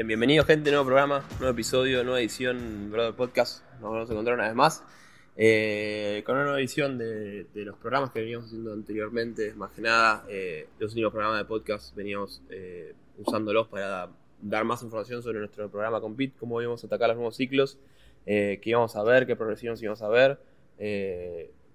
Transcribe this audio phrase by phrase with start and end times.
[0.00, 3.62] Bien, bienvenido gente, nuevo programa, nuevo episodio, nueva edición Brother Podcast.
[3.82, 4.82] Nos vamos a encontrar una vez más
[5.36, 9.52] eh, con una nueva edición de, los programas que veníamos haciendo anteriormente.
[9.56, 14.08] Más que nada, eh, los únicos programas de podcast veníamos eh, usándolos para
[14.40, 17.76] dar más información sobre nuestro programa Compete, cómo íbamos a atacar los nuevos ciclos,
[18.24, 20.38] qué íbamos a ver, qué progresiones íbamos a ver,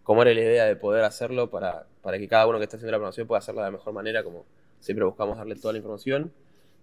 [0.02, 2.92] cómo era la idea de poder hacerlo para, para que cada uno que esté haciendo
[2.92, 4.48] la programación pueda hacerlo de la mejor manera, como
[4.80, 6.34] siempre buscamos darle toda la información.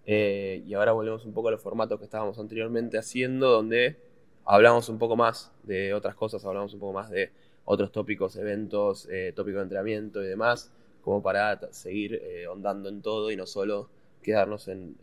[0.06, 3.96] Eh, y ahora volvemos un poco a los formatos que estábamos anteriormente haciendo, donde
[4.44, 7.30] hablamos un poco más de otras cosas, hablamos un poco más de
[7.64, 13.02] otros tópicos, eventos, eh, tópicos de entrenamiento y demás, como para seguir eh, ondando en
[13.02, 13.88] todo y no solo
[14.22, 14.96] quedarnos en,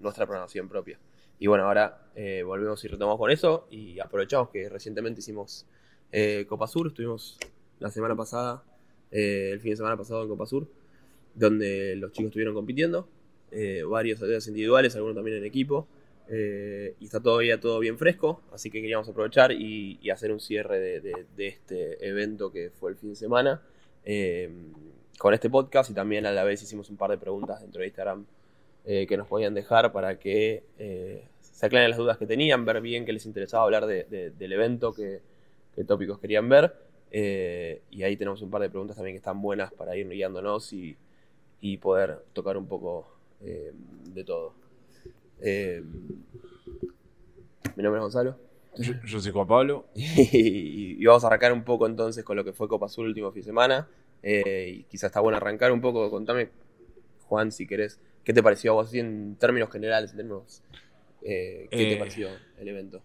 [0.00, 0.98] nuestra programación propia.
[1.38, 1.98] Y bueno, ahora
[2.44, 5.64] volvemos y retomamos con eso y aprovechamos que recientemente hicimos
[6.46, 7.38] Copa Sur, estuvimos
[7.78, 8.62] la semana pasada,
[9.10, 10.66] el fin de semana pasado en Copa Sur,
[11.34, 13.08] donde los chicos estuvieron compitiendo
[13.52, 15.86] eh, varios atletas individuales, algunos también en equipo.
[16.28, 21.00] Eh, y está todavía todo bien fresco, así que queríamos aprovechar y, hacer un cierre
[21.00, 23.60] de, este evento que fue el fin de semana
[24.04, 24.48] eh,
[25.18, 27.88] con este podcast y también a la vez hicimos un par de preguntas dentro de
[27.88, 28.26] Instagram
[28.84, 30.62] que nos podían dejar para que
[31.40, 35.20] se aclaren las dudas que tenían, ver bien qué les interesaba hablar del evento, qué,
[35.84, 36.74] tópicos querían ver.
[37.12, 40.96] y ahí tenemos un par de preguntas también que están buenas para ir guiándonos y,
[41.60, 43.72] y poder tocar un poco eh,
[44.12, 44.54] de todo.
[45.40, 45.82] Eh,
[47.76, 48.36] mi nombre es Gonzalo.
[48.76, 49.86] Yo, soy Juan Pablo.
[49.94, 53.32] y, vamos a arrancar un poco entonces con lo que fue Copa Azul el último
[53.32, 53.88] fin de semana.
[54.22, 56.10] Eh, y quizás está bueno arrancar un poco.
[56.10, 56.50] Contame,
[57.26, 60.10] Juan, si querés, ¿qué te pareció a vos en términos generales?
[60.12, 60.62] En términos,
[61.22, 63.02] ¿Qué te pareció el evento?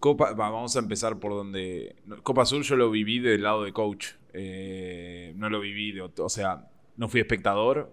[0.00, 1.96] Copa, vamos a empezar por donde.
[2.22, 4.12] Copa Azul yo lo viví del lado de coach.
[4.32, 6.02] no lo viví de.
[6.02, 7.92] O sea, no fui espectador.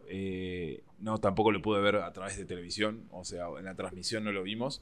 [1.00, 4.32] No, tampoco lo pude ver a través de televisión, o sea, en la transmisión no
[4.32, 4.82] lo vimos.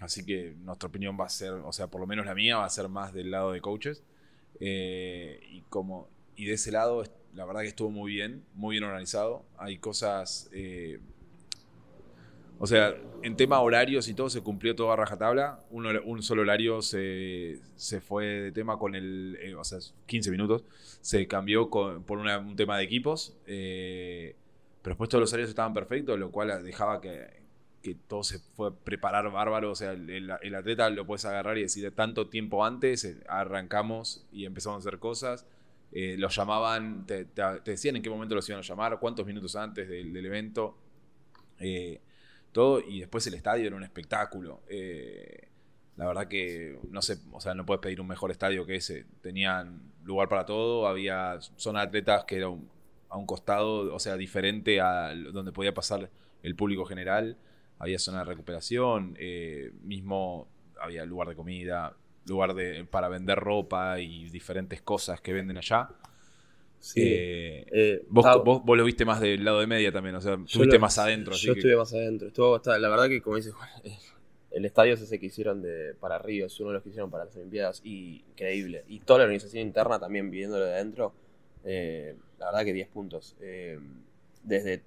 [0.00, 2.64] Así que nuestra opinión va a ser, o sea, por lo menos la mía va
[2.64, 4.02] a ser más del lado de coaches.
[4.58, 7.04] Eh, y como y de ese lado,
[7.34, 9.44] la verdad que estuvo muy bien, muy bien organizado.
[9.58, 11.00] Hay cosas, eh,
[12.60, 15.64] o sea, en tema horarios y todo se cumplió todo a rajatabla.
[15.70, 20.30] Un, un solo horario se, se, fue de tema con el, eh, o sea, 15
[20.30, 20.64] minutos.
[21.00, 23.34] Se cambió por un tema de equipos.
[24.82, 27.38] Pero después todos los horarios estaban perfectos, lo cual dejaba que,
[28.08, 29.70] todo se fue preparar bárbaro.
[29.70, 34.46] O sea, el, atleta lo puedes agarrar y decir tanto tiempo antes, eh, arrancamos y
[34.46, 35.46] empezamos a hacer cosas.
[35.92, 37.26] Eh, los llamaban, te,
[37.64, 40.76] decían en qué momento los iban a llamar, cuántos minutos antes del, evento.
[41.58, 42.00] Eh,
[42.52, 44.62] todo, y después el estadio era un espectáculo.
[45.96, 49.06] la verdad que no sé, o sea, no puedes pedir un mejor estadio que ese.
[49.22, 52.68] Tenían lugar para todo, había zona de atletas que era un,
[53.10, 56.10] a un costado, o sea, diferente a donde podía pasar
[56.42, 57.36] el público general.
[57.78, 60.48] Había zona de recuperación, eh, mismo
[60.80, 61.96] había lugar de comida,
[62.26, 65.88] lugar de, para vender ropa y diferentes cosas que venden allá.
[66.80, 67.02] Sí.
[67.04, 68.26] Eh, eh, vos,
[68.66, 71.34] lo viste más del lado de media también, o sea, estuviste más adentro.
[71.36, 72.28] yo estuve más adentro.
[72.28, 73.54] Estuvo, la verdad que, como dices,
[74.50, 77.26] el estadio ese que hicieron de, para Río es uno de los que hicieron para
[77.26, 78.84] las Olimpiadas y increíble.
[78.88, 81.12] Y toda la organización interna también viéndolo de adentro
[81.64, 83.36] eh, la verdad que 10 puntos.
[83.40, 83.78] Eh,
[84.42, 84.82] desde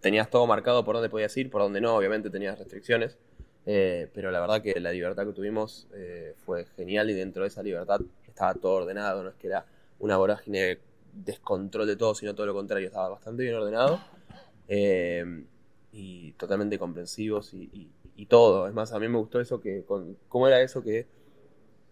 [0.00, 3.18] tenías todo marcado por dónde podías ir, por dónde no, obviamente tenías restricciones.
[3.66, 5.88] Eh, pero la verdad que la libertad que tuvimos
[6.44, 9.66] fue genial y dentro de esa libertad estaba todo ordenado, no es que era
[9.98, 10.78] una vorágine
[11.12, 14.00] descontrol de todo, sino todo lo contrario, estaba bastante bien ordenado
[15.92, 17.90] y totalmente comprensivos y,
[18.28, 18.66] todo.
[18.66, 21.06] Es más, a mí me gustó eso que, con, ¿cómo era eso que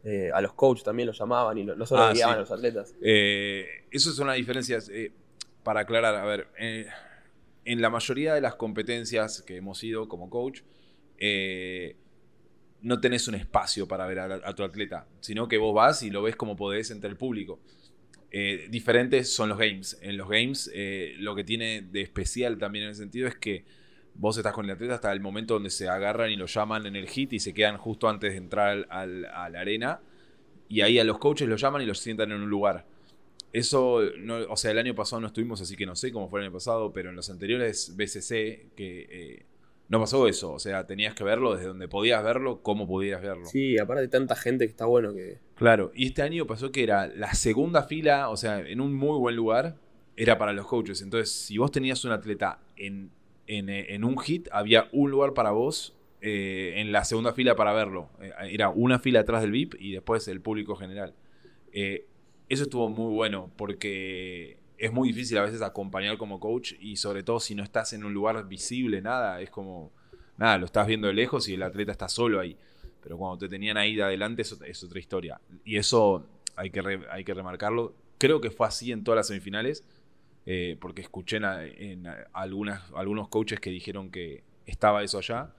[0.09, 2.95] eh, a los coaches también los llamaban y no solo ah, guiaban a los atletas.
[3.03, 4.89] Eh, eso son las diferencias.
[4.89, 5.11] Eh,
[5.65, 6.47] para aclarar, a ver,
[7.65, 10.61] en la mayoría de las competencias que hemos ido como coach,
[12.83, 16.23] no tenés un espacio para ver a, tu atleta, sino que vos vas y lo
[16.23, 17.59] ves como podés entre el público.
[18.71, 19.99] Diferentes son los games.
[20.03, 20.71] En los games,
[21.19, 23.65] lo que tiene de especial también en ese sentido es que
[24.15, 26.97] vos estás con el atleta hasta el momento donde se agarran y lo llaman en
[26.97, 30.01] el hit y se quedan justo antes de entrar a la arena.
[30.69, 32.87] Y ahí a los coaches los llaman y los sientan en un lugar.
[33.53, 34.01] Eso,
[34.49, 36.53] o sea, el año pasado no estuvimos, así que no sé cómo fue el año
[36.53, 39.47] pasado, pero en los anteriores BCC que eh,
[39.89, 40.53] no pasó eso.
[40.53, 43.47] O sea, tenías que verlo desde donde podías verlo, cómo pudieras verlo.
[43.47, 45.39] Sí, aparte de tanta gente que está bueno que...
[45.57, 49.19] Claro, y este año pasó que era la segunda fila, o sea, en un muy
[49.19, 49.77] buen lugar,
[50.17, 51.03] era para los coaches.
[51.03, 53.11] Entonces, si vos tenías un atleta en
[53.49, 57.73] eh, en, un hit había un lugar para vos eh, en la segunda fila para
[57.73, 58.11] verlo.
[58.21, 61.15] Eh, era una fila atrás del VIP y después el público general.
[61.73, 67.23] eso estuvo muy bueno porque es muy difícil a veces acompañar como coach y sobre
[67.23, 69.93] todo si no estás en un lugar visible, nada, es como
[70.37, 72.57] nada, lo estás viendo de lejos y el atleta está solo ahí.
[73.07, 75.41] Pero cuando te tenían ahí de adelante es, otra historia.
[75.65, 76.27] Y eso
[76.57, 77.95] hay que, hay que remarcarlo.
[78.19, 79.85] Creo que fue así en todas las semifinales,
[80.45, 85.55] eh, porque escuché en, algunas, algunos coaches que dijeron que estaba eso allá.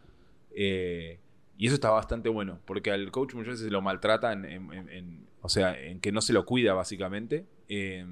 [0.52, 1.20] Eh,
[1.58, 5.82] y eso está bastante bueno, porque al coach muchas veces lo maltrata, en, o sea,
[5.82, 7.46] en que no se lo cuida básicamente.
[7.70, 8.06] Eh,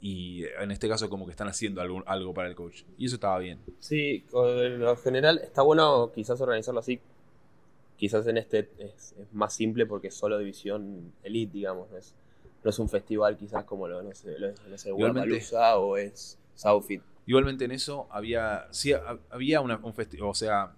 [0.00, 2.84] y en este caso como que están haciendo algo, algo para el coach.
[2.96, 3.60] Y eso estaba bien.
[3.80, 7.02] Sí, en lo general está bueno quizás organizarlo así
[7.96, 11.90] Quizás en este es, más simple porque es solo división elite, digamos.
[11.90, 12.14] No es,
[12.62, 14.52] no es un festival quizás como lo, no sé, lo,
[15.80, 17.02] o es Southfit.
[17.26, 18.92] Igualmente en eso había, sí,
[19.30, 20.72] había una, un festival, o sea,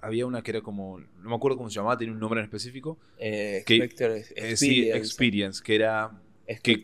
[0.00, 2.44] había una que era como, no me acuerdo cómo se llamaba, tenía un nombre en
[2.44, 2.98] específico.
[3.18, 3.88] Eh, que,
[4.36, 6.20] eh, sí, Experience, que era...
[6.62, 6.82] Que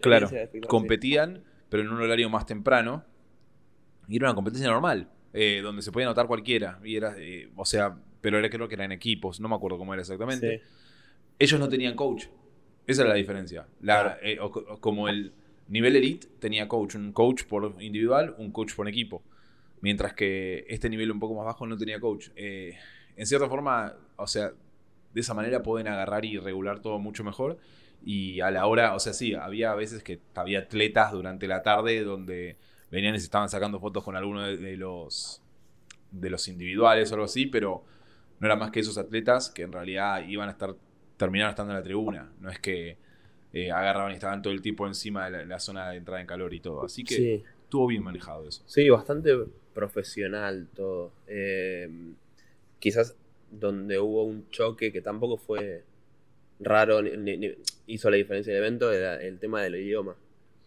[0.00, 0.28] claro,
[0.66, 3.04] competían, pero en un horario más temprano.
[4.08, 6.80] Y era una competencia normal, eh, donde se podía anotar cualquiera.
[6.82, 9.94] Y era, eh, o sea, pero era, creo que eran equipos, no me acuerdo cómo
[9.94, 10.60] era exactamente.
[11.38, 12.26] Ellos no tenían coach.
[12.84, 13.68] Esa era la diferencia.
[14.20, 14.36] Eh,
[14.80, 15.32] como el
[15.68, 19.22] nivel elite tenía coach, un coach por individual, un coach por equipo.
[19.80, 22.30] Mientras que este nivel un poco más bajo no tenía coach.
[22.34, 22.76] Eh,
[23.14, 24.50] en cierta forma, o sea,
[25.14, 27.58] de esa manera pueden agarrar y regular todo mucho mejor.
[28.04, 32.02] Y a la hora, o sea, sí, había veces que había atletas durante la tarde
[32.02, 32.56] donde
[32.90, 35.40] venían y se estaban sacando fotos con alguno de los
[36.10, 37.84] de los individuales o algo así, pero
[38.38, 40.74] no era más que esos atletas que en realidad iban a estar,
[41.16, 42.32] terminaron estando en la tribuna.
[42.40, 42.96] No es que
[43.52, 46.52] eh, agarraban y estaban todo el tiempo encima de la, zona de entrada en calor
[46.52, 46.84] y todo.
[46.84, 48.62] Así que estuvo bien manejado eso.
[48.66, 49.34] Sí, bastante
[49.72, 51.12] profesional todo.
[51.26, 51.88] Eh,
[52.78, 53.16] quizás
[53.50, 55.84] donde hubo un choque que tampoco fue
[56.60, 57.54] raro, ni,
[57.86, 60.16] hizo la diferencia del evento, era el tema del idioma.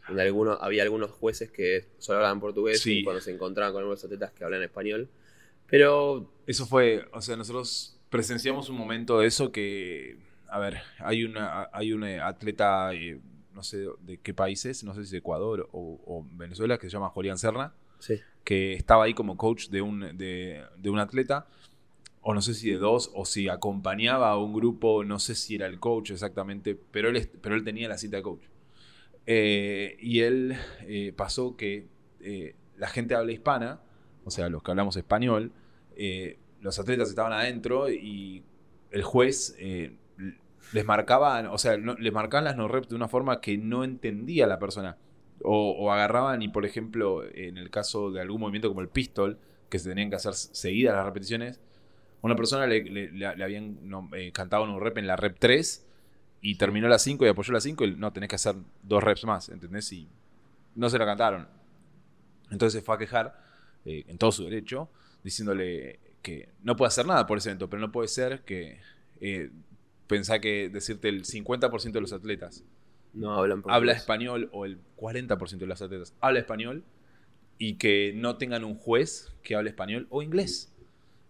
[0.04, 4.32] Algunos, había algunos jueces que solo hablaban portugués y cuando se encontraban con algunos atletas
[4.32, 5.08] que hablan español,
[5.70, 6.34] pero...
[6.50, 10.18] Eso fue, o sea, nosotros presenciamos un momento de eso que,
[10.48, 13.20] a ver, hay una hay un atleta, eh,
[13.54, 17.38] no sé de qué países, no sé si Ecuador o, Venezuela, que se llama Julián
[17.38, 17.74] Serna,
[18.44, 21.46] que estaba ahí como coach de un, de, un atleta,
[22.22, 25.54] o no sé si de dos, o si acompañaba a un grupo, no sé si
[25.54, 28.46] era el coach exactamente, pero él, pero él tenía la cita de coach.
[29.28, 30.58] Eh, y él
[30.88, 31.88] eh, pasó que
[32.76, 33.82] la gente habla hispana,
[34.26, 35.52] o sea, los que hablamos español,
[35.96, 38.44] eh, los atletas estaban adentro y
[38.92, 39.96] el juez eh,
[40.74, 44.48] les marcaba, o sea, les marcaban las no reps de una forma que no entendía
[44.48, 44.98] la persona.
[45.42, 49.38] O, agarraban y, por ejemplo, en el caso de algún movimiento como el pistol,
[49.70, 51.62] que se tenían que hacer seguidas las repeticiones,
[52.22, 52.82] una persona le,
[53.26, 53.80] habían
[54.14, 55.86] eh, cantado un rep en la rep 3
[56.42, 59.24] y terminó la 5 y apoyó la 5 y no, tenés que hacer dos reps
[59.26, 59.92] más, ¿entendés?
[59.94, 60.10] Y
[60.76, 61.48] no se la cantaron.
[62.52, 63.49] Entonces fue a quejar
[63.86, 64.90] eh, en todo su derecho,
[65.24, 68.80] diciéndole que no puede hacer nada por ese evento, pero no puede ser que
[69.22, 69.50] eh,
[70.08, 72.64] pensá que decirte el 50% de los atletas
[73.14, 76.84] no hablan habla español o el 40% de los atletas habla español
[77.58, 80.74] y que no tengan un juez que hable español o inglés.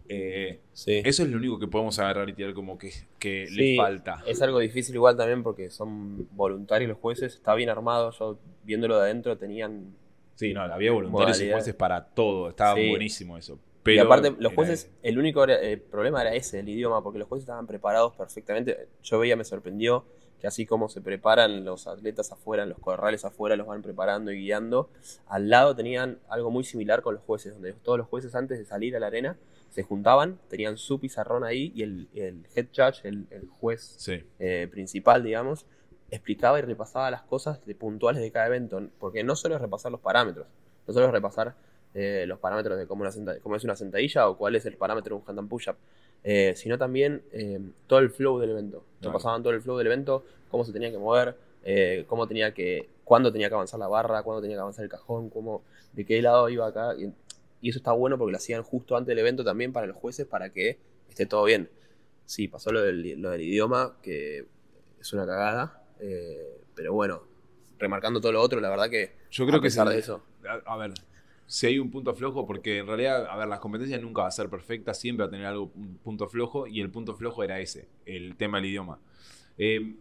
[0.08, 4.22] Eh, eso es lo único que podemos agarrar y tirar como que, que le falta.
[4.26, 8.96] Es algo difícil igual también porque son voluntarios los jueces, está bien armado, yo viéndolo
[8.98, 9.94] de adentro tenían
[10.40, 12.48] Sí, no, había voluntarios y jueces para todo.
[12.48, 13.58] Estaba buenísimo eso.
[13.82, 17.28] Pero y aparte, los jueces, el único eh, problema era ese, el idioma, porque los
[17.28, 18.88] jueces estaban preparados perfectamente.
[19.02, 20.06] Yo veía, me sorprendió
[20.40, 24.32] que así como se preparan los atletas afuera, en los corrales afuera, los van preparando
[24.32, 24.88] y guiando,
[25.26, 28.64] al lado tenían algo muy similar con los jueces, donde todos los jueces antes de
[28.64, 29.36] salir a la arena
[29.68, 32.08] se juntaban, tenían su pizarrón ahí y el,
[32.54, 33.26] head judge, el,
[33.60, 35.66] juez eh, principal, digamos,
[36.10, 39.92] explicaba y repasaba las cosas de puntuales de cada evento, porque no solo es repasar
[39.92, 40.46] los parámetros,
[40.86, 41.54] no solo es repasar
[41.94, 43.04] eh, los parámetros de cómo,
[43.42, 45.76] cómo, es una sentadilla o cuál es el parámetro de un hand push-up,
[46.22, 48.84] eh, sino también eh, todo el flow del evento.
[49.00, 51.36] Repasaban todo el flow del evento, cómo se tenía que mover,
[52.06, 55.30] cómo tenía que, cuándo tenía que avanzar la barra, cuándo tenía que avanzar el cajón,
[55.30, 55.62] cómo,
[55.92, 56.94] de qué lado iba acá.
[56.96, 57.12] Y,
[57.68, 60.48] eso está bueno porque lo hacían justo antes del evento también para los jueces para
[60.48, 60.78] que
[61.10, 61.68] esté todo bien.
[62.24, 64.46] Sí, pasó lo del, lo del idioma, que
[64.98, 67.22] es una cagada, eh, pero bueno,
[67.78, 69.14] remarcando todo lo otro, la verdad que.
[69.30, 70.22] Yo creo a pesar que de eso.
[70.66, 70.92] A, ver,
[71.46, 74.32] si hay un punto flojo, porque en realidad, a ver, las competencias nunca va a
[74.32, 77.60] ser perfectas, siempre va a tener algo, un punto flojo, y el punto flojo era
[77.60, 78.98] ese, el tema del idioma.
[79.58, 79.96] Eh,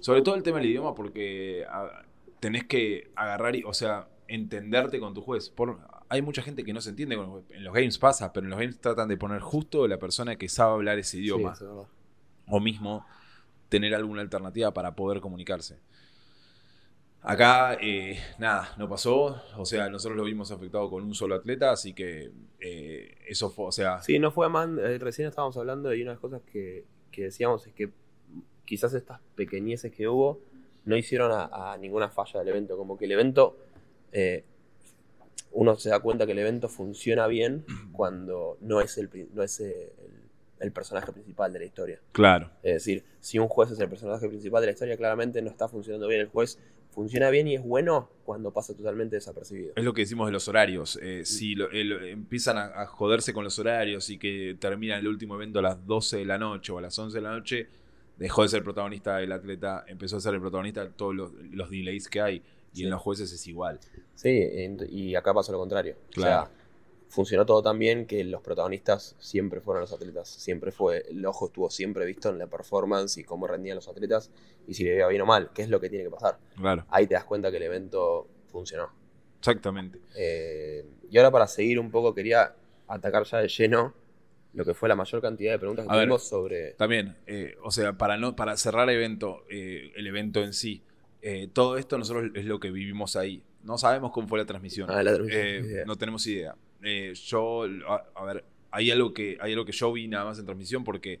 [0.00, 1.64] sobre todo el tema del idioma, porque
[2.40, 5.48] tenés que agarrar, y, o sea, entenderte con tu juez.
[5.48, 8.50] Por, hay mucha gente que no se entiende con En los games pasa, pero en
[8.50, 11.54] los games tratan de poner justo la persona que sabe hablar ese idioma.
[12.46, 13.04] o mismo
[13.68, 15.78] tener alguna alternativa para poder comunicarse.
[17.20, 19.42] Acá, eh, nada, no pasó.
[19.56, 23.66] O sea, nosotros lo vimos afectado con un solo atleta, así que eh, eso fue,
[23.66, 24.00] o sea.
[24.02, 24.68] Sí, no fue más.
[24.78, 27.90] eh, recién estábamos hablando y una de las cosas que, que decíamos es que
[28.64, 30.40] quizás estas pequeñeces que hubo
[30.84, 32.76] no hicieron a, a ninguna falla del evento.
[32.76, 33.56] Como que el evento.
[34.12, 34.44] eh,
[35.50, 39.60] uno se da cuenta que el evento funciona bien cuando no es el, no es
[40.68, 42.00] el, personaje principal de la historia.
[42.12, 42.50] Claro.
[42.62, 45.68] Es decir, si un juez es el personaje principal de la historia, claramente no está
[45.68, 46.20] funcionando bien.
[46.20, 46.58] El juez
[46.90, 49.72] funciona bien y es bueno cuando pasa totalmente desapercibido.
[49.76, 50.98] Es lo que decimos de los horarios.
[51.02, 55.06] Eh, si lo- el- empiezan a, a joderse con los horarios y que termina el
[55.06, 57.68] último evento a las 12 de la noche o a las 11 de la noche,
[58.16, 61.70] dejó de ser protagonista el atleta, empezó a ser el protagonista de todos los, los
[61.70, 62.42] delays que hay.
[62.74, 62.84] Y Sí.
[62.84, 63.78] en los jueces es igual.
[64.14, 64.46] Sí,
[64.90, 65.96] y acá pasó lo contrario.
[66.10, 66.42] Claro.
[66.42, 66.57] O sea,
[67.08, 70.28] funcionó todo tan bien que los protagonistas siempre fueron los atletas.
[70.28, 74.30] Siempre fue, el ojo estuvo siempre visto en la performance y cómo rendían los atletas
[74.66, 76.38] y si le iba bien o mal, qué es lo que tiene que pasar.
[76.56, 76.84] Claro.
[76.90, 78.90] Ahí te das cuenta que el evento funcionó.
[79.38, 80.00] Exactamente.
[80.16, 82.54] Eh, y ahora para seguir un poco quería
[82.86, 83.94] atacar ya de lleno
[84.54, 86.04] lo que fue la mayor cantidad de preguntas que A ver.
[86.04, 86.72] tuvimos sobre...
[86.72, 90.82] También, eh, o sea, para no para cerrar el evento, eh, el evento en sí,
[91.52, 93.42] todo esto nosotros es lo que vivimos ahí.
[93.62, 94.90] No sabemos cómo fue la transmisión.
[94.90, 96.54] Ah, la transmisión, no tenemos idea.
[96.82, 97.64] Eh, yo,
[98.14, 101.20] a, ver, hay algo, que, hay algo que yo vi nada más en transmisión porque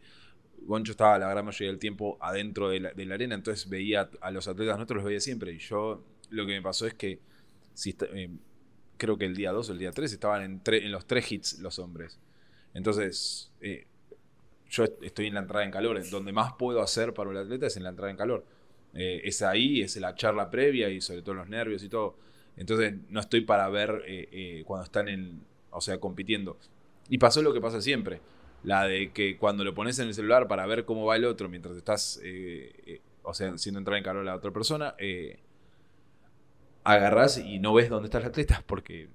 [0.62, 4.48] Goncho estaba la gran mayoría del tiempo adentro de la, arena, entonces veía a los
[4.48, 5.52] atletas nuestros, los veía siempre.
[5.52, 7.20] Y yo, lo que me pasó es que,
[7.74, 8.30] si eh,
[8.96, 11.78] creo que el día 2 o el día 3 estaban en, los tres hits los
[11.78, 12.18] hombres.
[12.74, 13.86] Entonces, eh,
[14.70, 16.00] yo est- estoy en la entrada en calor.
[16.10, 18.44] Donde más puedo hacer para un atleta es en la entrada en calor.
[18.94, 22.16] Es ahí, es la charla previa y sobre todo los nervios y todo.
[22.58, 26.58] Entonces no estoy para ver eh, eh, cuando están en, o sea, compitiendo.
[27.08, 28.20] Y pasó lo que pasa siempre.
[28.64, 31.48] La de que cuando lo pones en el celular para ver cómo va el otro
[31.48, 34.96] mientras estás, eh, o sea, haciendo entrar en calor a la otra persona,
[36.82, 38.64] agarrás y no ves dónde está el atleta.
[38.66, 39.08] Porque,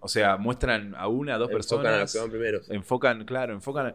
[0.00, 2.60] o sea, muestran a una, a dos enfocan a los personas que van primero.
[2.70, 3.94] enfocan, claro, enfocan.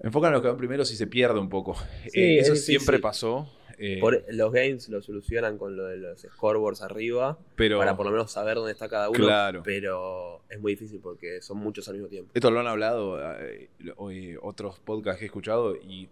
[0.00, 1.74] Enfocan a los que van primero si se pierde un poco.
[2.08, 3.48] Sí, eso siempre pasó.
[3.78, 8.06] Eh, Por- los games lo solucionan con lo de los scoreboards arriba pero para por
[8.06, 9.18] lo menos saber dónde está cada uno.
[9.18, 9.62] Claro.
[9.64, 12.30] Pero es muy difícil porque son muchos al mismo tiempo.
[12.34, 16.08] esto lo han hablado eh, hoy otros podcasts que he escuchado y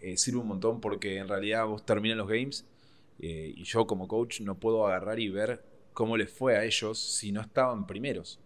[0.00, 2.64] eh, sirve un montón porque en realidad vos terminan los games
[3.20, 5.62] eh, y yo como coach no puedo agarrar y ver
[5.92, 8.40] cómo les fue a ellos si no estaban primeros.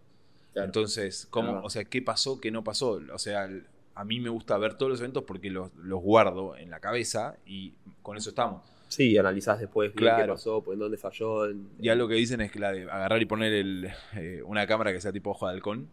[0.53, 1.65] Entonces, ¿cómo, Claro.
[1.65, 2.99] o sea, ¿qué pasó, qué no pasó?
[3.13, 3.65] O sea, el-
[3.99, 7.35] a mí me gusta ver todos los eventos porque los, los guardo en la cabeza
[7.45, 8.61] y con eso estamos.
[8.89, 10.23] Sí, analizás después Claro.
[10.23, 11.45] qué pasó, pues, en dónde falló.
[11.49, 14.65] en- Ya lo que dicen es que la de agarrar y poner el, eh, una
[14.67, 15.89] cámara que sea tipo ojo de halcón.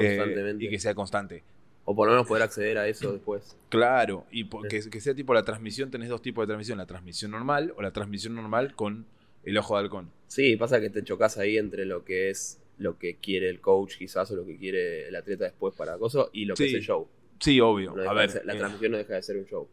[0.00, 0.64] eh, constantemente.
[0.64, 1.44] y que sea constante.
[1.84, 3.56] O por lo menos poder acceder a eso después.
[3.68, 7.30] Claro, y que, que sea tipo la transmisión, tenés dos tipos de transmisión, la transmisión
[7.30, 9.04] normal o la transmisión normal con
[9.44, 10.10] el ojo de halcón.
[10.26, 13.96] Sí, pasa que te chocas ahí entre lo que es lo que quiere el coach
[13.98, 16.68] quizás o lo que quiere el atleta después para acoso y lo que Sí.
[16.70, 17.06] es el show.
[17.40, 17.94] Sí, obvio.
[17.94, 19.68] No a de ver, ser- la eh, transmisión no deja de ser un show.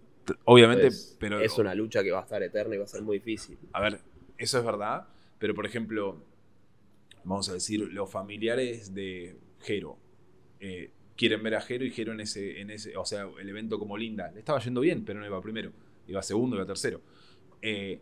[0.46, 3.02] obviamente, Entonces, pero es una lucha que va a estar eterna y va a ser
[3.02, 3.58] muy difícil.
[3.74, 4.00] A ver,
[4.38, 5.08] eso es verdad,
[5.40, 6.24] pero por ejemplo,
[7.24, 9.98] vamos a decir, los familiares de Jero
[10.60, 13.78] eh, quieren ver a Jero y Jero en ese, en ese, o sea, el evento
[13.80, 15.72] como linda, le estaba yendo bien, pero no iba primero,
[16.08, 17.02] iba segundo, iba tercero.
[17.62, 18.00] Eh,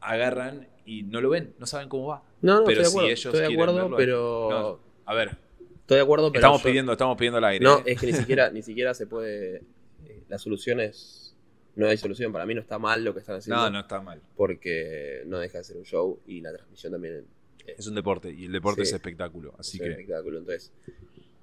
[0.00, 2.22] agarran y no lo ven, no saben cómo va.
[2.40, 5.14] No, no, Pero estoy de si acuerdo, ellos estoy de acuerdo, verlo, pero no, A
[5.14, 5.36] ver,
[5.82, 7.62] estoy de acuerdo, pero estamos yo- pidiendo, estamos pidiendo al aire.
[7.64, 7.82] No, ¿eh?
[7.86, 9.62] es que ni siquiera ni siquiera se puede
[10.06, 11.36] eh, la solución es
[11.74, 14.00] no hay solución, para mí no está mal lo que están haciendo no, no está
[14.00, 14.20] mal.
[14.36, 17.24] porque no deja de ser un show y la transmisión también
[17.66, 18.88] es, Es un deporte y el deporte Sí.
[18.90, 20.72] es espectáculo, así es que, espectáculo, entonces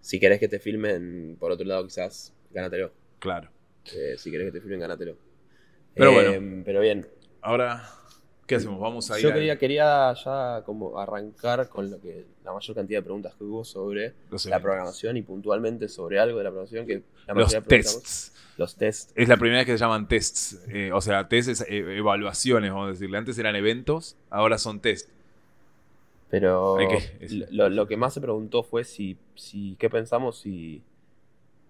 [0.02, 2.92] si querés que te filmen por otro lado quizás gánatelo.
[3.20, 3.50] claro.
[3.96, 5.18] Eh, si querés que te filmen, gánatelo.
[5.96, 6.62] Pero Eh, bueno.
[6.64, 7.08] Pero bien.
[7.42, 7.90] Ahora,
[8.50, 8.80] ¿qué hacemos?
[8.80, 12.76] Vamos a ir Yo al- quería, quería ya como arrancar con lo que la mayor
[12.76, 14.14] cantidad de preguntas que hubo sobre
[14.46, 18.34] la programación y puntualmente sobre algo de la programación que la Los tests.
[18.58, 19.14] Los tests.
[19.16, 20.60] Es la primera vez que se llaman tests.
[20.68, 23.18] Eh, o sea, tests es eh, evaluaciones, vamos a decirle.
[23.18, 25.10] Antes eran eventos, ahora son test.
[26.30, 26.78] Pero
[27.52, 30.84] lo, lo que más se preguntó fue si, si qué pensamos si,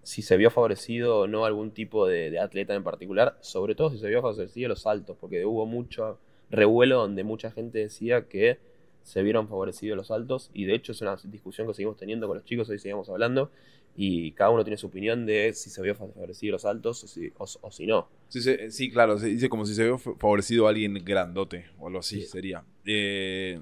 [0.02, 3.90] si se vio favorecido o no algún tipo de, de atleta en particular, sobre todo
[3.90, 6.18] si se vio favorecido los saltos, porque hubo mucho
[6.50, 8.58] revuelo donde mucha gente decía que
[9.02, 12.36] se vieron favorecidos los saltos y de hecho es una discusión que seguimos teniendo con
[12.36, 13.50] los chicos, hoy seguimos hablando
[13.96, 17.32] y cada uno tiene su opinión de si se vio favorecido los saltos o si,
[17.38, 18.08] o- o si no.
[18.28, 21.66] Sí, se- sí, claro, se dice como si se vio fa- favorecido a alguien grandote
[21.78, 22.26] o algo así Sí.
[22.28, 22.64] sería.
[22.84, 23.60] Eh,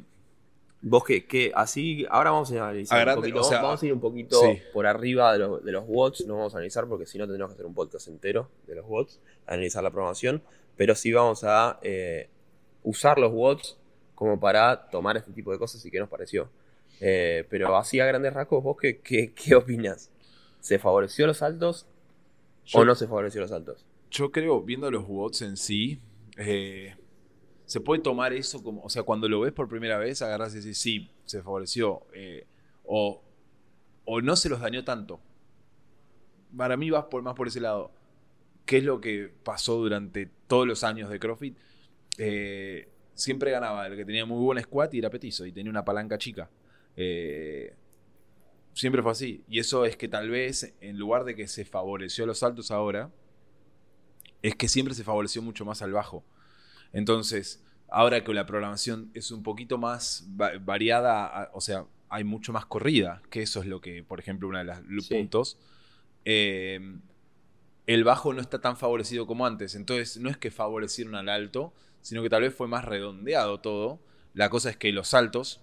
[0.81, 3.87] Vos que, que así, ahora vamos a analizar A un poquito, o sea, vamos a
[3.87, 4.61] ir un poquito sí.
[4.73, 7.51] por arriba de, lo- de los watts, no vamos a analizar porque si no tendríamos
[7.51, 10.41] que hacer un podcast entero de los watts, analizar la programación,
[10.77, 12.29] pero sí vamos a eh,
[12.89, 13.77] usar los watts
[14.15, 16.49] como para tomar este tipo de cosas y qué nos pareció.
[17.01, 20.11] Eh, pero así a grandes rasgos, ¿vos qué, qué, qué opinas?
[20.61, 21.87] ¿Se favoreció los saltos
[22.67, 23.87] Yo- o no se favoreció los saltos?
[24.11, 26.01] Yo creo, viendo los bots en sí,
[26.39, 26.97] eh,
[27.67, 30.59] se puede tomar eso como, o sea, cuando lo ves por primera vez, agarras y
[30.61, 32.47] decís, sí, se favoreció, eh,
[32.87, 33.23] o,
[34.07, 35.21] o no se los dañó tanto.
[36.57, 37.91] Para mí vas por, más por ese lado.
[38.67, 41.57] ¿Qué es lo que pasó durante todos los años de CrossFit?
[42.19, 45.85] Eh, siempre ganaba el que tenía muy buen squat y era petizo y tenía una
[45.85, 46.51] palanca chica.
[46.97, 47.75] Eh,
[48.75, 49.43] siempre fue así.
[49.49, 53.11] Y eso es que tal vez, en lugar de que se favoreció los saltos ahora,
[54.43, 56.25] es que siempre se favoreció mucho más al bajo.
[56.93, 62.25] Entonces, ahora que la programación es un poquito más va- variada, a- o sea, hay
[62.25, 65.15] mucho más corrida, que eso es lo que, por ejemplo, uno de los Sí.
[65.15, 65.59] puntos,
[66.25, 66.81] eh,
[67.87, 69.75] el bajo no está tan favorecido como antes.
[69.75, 71.73] Entonces, no es que favorecieron al alto,
[72.09, 74.01] sino que tal vez fue más redondeado todo.
[74.33, 75.61] La cosa es que los saltos,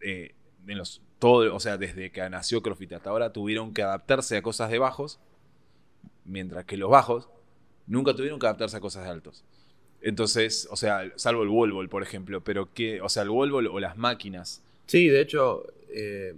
[0.00, 0.34] eh,
[0.66, 4.68] los, todo, o sea, desde que nació CrossFit hasta ahora, tuvieron que adaptarse a cosas
[4.68, 5.20] de bajos,
[6.24, 7.28] mientras que los bajos
[7.86, 9.44] nunca tuvieron que adaptarse a cosas de altos.
[10.00, 13.78] Entonces, o sea, salvo el ball, por ejemplo, pero que, o sea, el ball o
[13.78, 14.64] las máquinas.
[14.86, 16.34] Sí, de hecho, eh,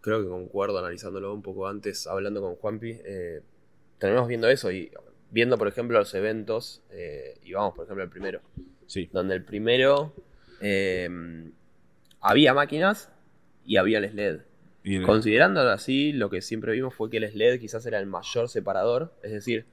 [0.00, 3.00] creo que concuerdo analizándolo un poco antes, hablando con Juanpi.
[3.04, 3.42] Eh,
[3.98, 4.90] terminamos viendo eso y
[5.32, 8.40] viendo, por ejemplo, los eventos, eh, y vamos, por ejemplo, al primero.
[8.86, 9.08] Sí.
[9.12, 10.12] Donde el primero
[10.60, 11.08] eh,
[12.20, 13.10] había máquinas
[13.66, 14.40] y había el SLED.
[14.84, 18.06] Y el- Considerándolo así, lo que siempre vimos fue que el SLED quizás era el
[18.06, 19.64] mayor separador, es decir,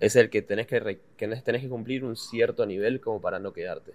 [0.00, 3.38] es el que tenés que, re- que tenés que cumplir un cierto nivel como para
[3.38, 3.92] no quedarte.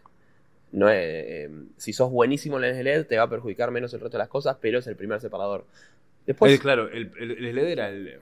[0.74, 4.02] No es, eh, si sos buenísimo en el LED, te va a perjudicar menos el
[4.02, 5.66] resto de las cosas, pero es el primer separador.
[6.26, 8.20] Después, Eh, claro, el, el, el LED era el.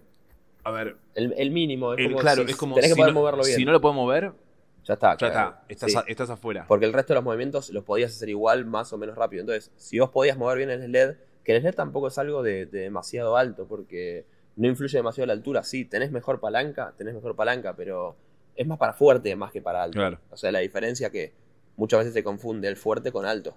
[0.66, 2.76] A ver, el, el mínimo, es el- como, claro, si- es como.
[2.76, 3.56] tenés que si poder no, moverlo bien.
[3.56, 4.34] Si no lo puedo mover,
[4.84, 5.12] ya está.
[5.12, 5.64] ya claro, está.
[5.70, 5.98] Estás, sí.
[5.98, 6.66] a- estás afuera.
[6.68, 9.42] Porque el resto de los movimientos los podías hacer igual, más o menos rápido.
[9.42, 12.66] Entonces, si vos podías mover bien el LED, que el LED tampoco es algo de,
[12.66, 14.26] de demasiado alto, porque
[14.56, 15.64] no influye demasiado la altura.
[15.64, 18.16] Sí, tenés mejor palanca, tenés mejor palanca, pero
[18.56, 20.00] es más para fuerte más que para alto.
[20.00, 20.20] Claro.
[20.32, 21.34] O sea, la diferencia que
[21.78, 23.56] muchas veces se confunde el fuerte con alto.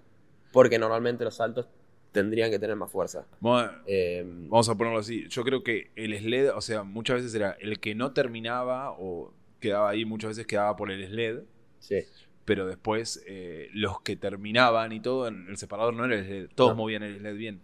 [0.53, 1.69] Porque normalmente los altos
[2.13, 3.27] tendrían que tener más fuerza.
[3.41, 5.27] Bueno, Eh, Vamos a ponerlo así.
[5.29, 9.33] Yo creo que el SLED, o sea, muchas veces era el que no terminaba o
[9.61, 11.41] quedaba ahí, muchas veces quedaba por el SLED,
[11.81, 12.01] sí.
[12.45, 16.49] pero después eh, los que terminaban y todo, en el separador no era el SLED,
[16.55, 16.77] todos No.
[16.77, 17.61] movían el SLED bien.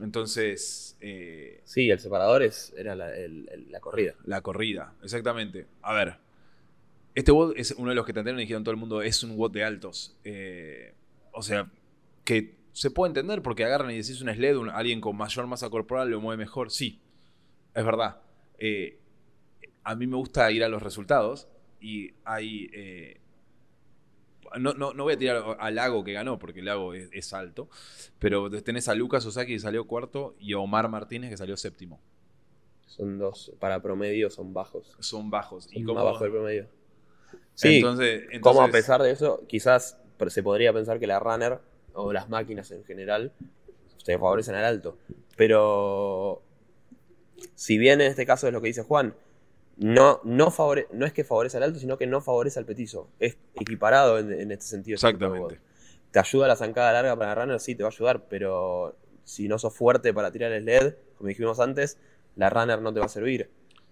[0.00, 4.14] Entonces, eh, Sí, el separador es, era la, el- el- la corrida.
[4.24, 5.66] la corrida, exactamente.
[5.82, 6.16] A ver,
[7.14, 9.36] este WOD es uno de los que tentaron y dijeron todo el mundo, es un
[9.36, 10.16] WOD de altos.
[11.32, 11.68] O sea,
[12.24, 15.70] que se puede entender porque agarran y decís un SLED, un- alguien con mayor masa
[15.70, 16.70] corporal lo mueve mejor.
[16.70, 17.00] Sí,
[17.74, 18.22] es verdad.
[18.58, 18.98] Eh,
[19.84, 21.48] a mí me gusta ir a los resultados
[21.80, 22.70] y hay...
[22.74, 23.20] eh,
[24.58, 27.32] no, no, no voy a tirar al Lago que ganó, porque el Lago es, es
[27.34, 27.68] alto,
[28.18, 32.00] pero tenés a Lucas Osaki que salió cuarto y a Omar Martínez que salió séptimo.
[32.86, 34.96] Son dos, para promedio son bajos.
[35.00, 35.64] Son bajos.
[35.64, 36.66] Son Y más como, bajo del promedio.
[37.54, 41.60] Sí, entonces, como a pesar de eso, quizás se podría pensar que la runner
[41.98, 43.32] o las máquinas en general
[44.04, 44.96] te favorecen al alto.
[45.36, 46.42] Pero
[47.54, 49.14] si bien en este caso es lo que dice Juan,
[49.76, 53.08] no, no, favore- no es que favorece al alto, sino que no favorece al petizo.
[53.20, 54.94] Es equiparado en, en este sentido.
[54.94, 55.58] Exactamente.
[56.10, 57.60] ¿Te ayuda la zancada larga para la runner?
[57.60, 61.28] Sí, te va a ayudar, pero si no sos fuerte para tirar el LED, como
[61.28, 61.98] dijimos antes,
[62.36, 63.50] la runner no te va a servir.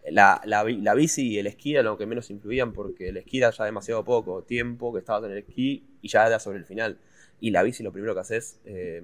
[0.09, 3.39] La, la, la bici y el esquí era lo que menos influían porque el esquí
[3.39, 6.65] era ya demasiado poco tiempo que estabas en el esquí y ya era sobre el
[6.65, 6.99] final.
[7.41, 9.03] Y la bici lo primero que haces, eh,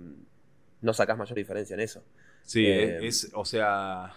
[0.80, 2.02] no sacás mayor diferencia en eso.
[2.44, 4.14] Sí, Eh, es, o sea.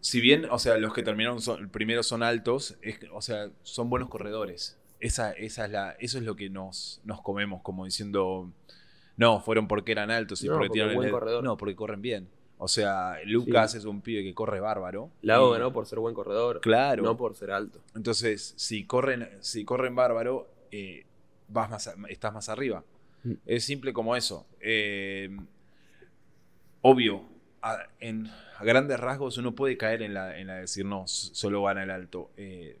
[0.00, 3.88] Si bien, o sea, los que terminaron son, primero son altos, es o sea, son
[3.88, 4.78] buenos corredores.
[5.00, 8.50] Esa, esa es la, eso es lo que nos, nos comemos, como diciendo,
[9.16, 11.12] no, fueron porque eran altos y No, porque porque tiraron el buen LED".
[11.12, 11.44] corredor.
[11.44, 12.28] No, porque corren bien.
[12.58, 15.10] O sea, Lucas es un pibe que corre bárbaro.
[15.22, 17.02] Y- ganó por ser buen corredor, Claro.
[17.02, 17.80] no por ser alto.
[17.96, 21.04] Entonces, si corren, si corren bárbaro, eh,
[21.54, 22.84] vas más estás más arriba.
[23.22, 23.32] Mm.
[23.46, 24.46] Es simple como eso.
[24.60, 25.30] Eh,
[26.82, 27.22] obvio,
[27.62, 28.26] a, en,
[28.58, 31.82] a grandes rasgos uno puede caer en la, en la de decir, no, solo gana
[31.82, 32.30] el alto.
[32.36, 32.76] Eh,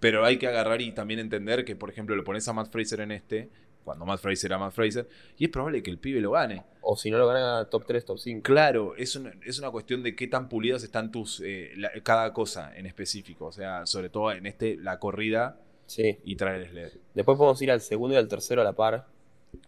[0.00, 3.00] pero hay que agarrar y también entender que, por ejemplo, lo pones a Matt Fraser
[3.00, 3.48] en este,
[3.84, 6.62] cuando Matt Fraser era Matt Fraser, y es probable que el pibe lo gane.
[6.82, 8.42] O si no lo gana top 3, top 5.
[8.42, 12.32] Claro, es una, es una cuestión de qué tan pulidas están tus eh, la- cada
[12.32, 13.46] cosa en específico.
[13.46, 16.18] O sea, sobre todo en este, la corrida Sí.
[16.24, 16.92] y traer el LED.
[17.14, 19.06] Después podemos ir al segundo y al tercero a la par,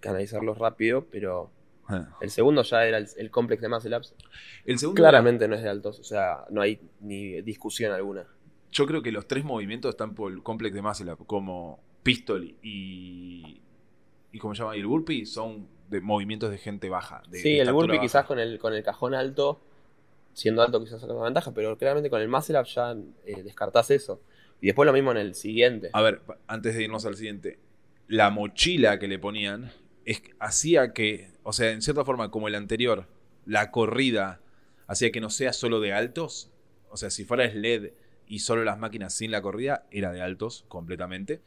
[0.01, 1.51] que analizarlos rápido, pero
[1.91, 2.07] Ah.
[2.21, 4.15] el segundo ya era el, el complex de Muscle Ups.
[4.67, 8.27] El segundo, Claramente no es de altos, o sea, no hay ni discusión alguna.
[8.71, 12.55] yo creo que los tres movimientos están por el complex de Muscle Up, como pistol
[12.63, 13.63] y,
[14.33, 14.77] ¿y cómo se llama?
[14.77, 17.23] Y el burpee son de movimientos de gente baja.
[17.31, 18.03] de- sí, de el burpee baja.
[18.03, 19.59] quizás con el, con el cajón alto,
[20.35, 24.21] siendo alto quizás saca ventaja, pero claramente con el muscle up ya eh, descartás eso.
[24.61, 25.91] Y después lo mismo en el siguiente.
[25.93, 27.59] A ver, antes de irnos al siguiente,
[28.09, 29.71] la mochila que le ponían
[30.05, 33.07] es, hacía que, o sea, en cierta forma, como el anterior,
[33.47, 34.41] la corrida
[34.87, 36.51] hacía que no sea solo de altos.
[36.91, 37.93] O sea, si fuera SLED
[38.27, 41.41] y solo las máquinas sin la corrida, era de altos completamente.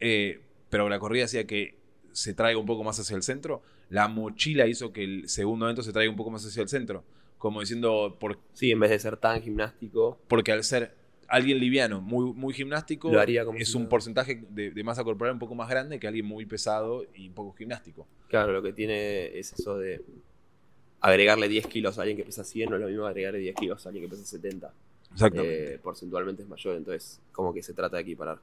[0.00, 1.78] Eh, pero la corrida hacía que
[2.12, 3.62] se traiga un poco más hacia el centro.
[3.88, 7.04] La mochila hizo que el segundo evento se traiga un poco más hacia el centro.
[7.38, 10.94] Como diciendo, por, Sí, en vez de ser tan gimnástico, porque al ser
[11.30, 15.04] alguien liviano, muy, muy gimnástico, Lo haría como es si un porcentaje de, de masa
[15.04, 18.06] corporal un poco más grande que alguien muy pesado y un poco gimnástico.
[18.28, 20.02] claro, lo que tiene es eso de
[21.00, 23.86] agregarle 10 kilos a alguien que pesa 100, no es lo mismo agregarle 10 kilos
[23.86, 24.72] a alguien que pesa 70.
[25.12, 25.74] Exactamente.
[25.74, 28.38] Eh, porcentualmente es mayor, entonces como que se trata de equiparar.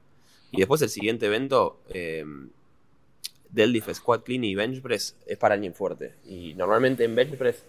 [0.50, 2.24] Y después el siguiente evento, eh,
[3.50, 6.14] deadlift, squat clean y bench press, es para alguien fuerte.
[6.26, 7.64] Y normalmente en bench press,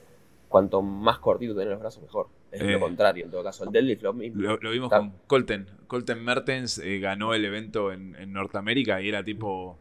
[0.48, 2.28] cuanto más cortito tenés los brazos, mejor.
[2.52, 2.72] Es Eh.
[2.72, 3.64] lo contrario, en todo caso.
[3.66, 4.42] El deadlift lo mismo.
[4.42, 5.68] lo, lo vimos con Colten.
[5.88, 9.78] Colten Mertens eh, ganó el evento en, en Norteamérica y era tipo.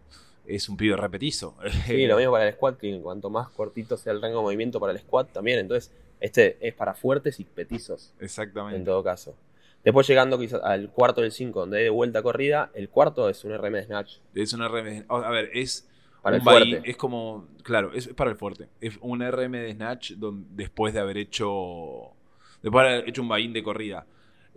[0.47, 1.55] Es un pibe repetizo.
[1.87, 3.03] Sí, lo mismo para el squat clean.
[3.03, 5.59] Cuanto más cortito sea el rango de movimiento para el squat también.
[5.59, 8.85] Entonces, este es para fuertes y petizos, en Exactamente.
[8.85, 9.35] todo caso.
[9.85, 13.45] Después llegando quizás al cuarto del 5, donde hay de vuelta corrida, el cuarto es
[13.45, 15.05] un RM snatch Es una RM.
[15.09, 15.87] A ver, es.
[16.23, 16.91] para un el fuerte.
[16.91, 17.47] Es como.
[17.63, 18.69] Claro, es, es para el fuerte.
[18.81, 22.13] Es un RM de Snatch don- después de haber hecho.
[22.63, 24.07] Después de haber hecho un buy-in de corrida.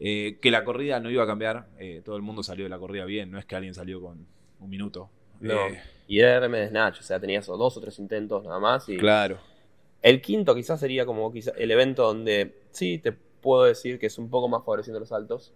[0.03, 1.67] Eh, que la corrida no iba a cambiar.
[1.77, 3.29] eh, todo el mundo salió de la corrida bien.
[3.31, 4.25] No es que alguien salió con
[4.59, 5.09] un minuto.
[5.39, 5.67] No.
[5.67, 8.59] Eh, Y era RM de Snatch, o sea, tenías o dos o tres intentos nada
[8.59, 8.87] más.
[8.89, 9.37] Y claro.
[10.01, 14.17] El quinto quizás sería como quizá el evento donde sí te puedo decir que es
[14.17, 15.53] un poco más favoreciendo los altos.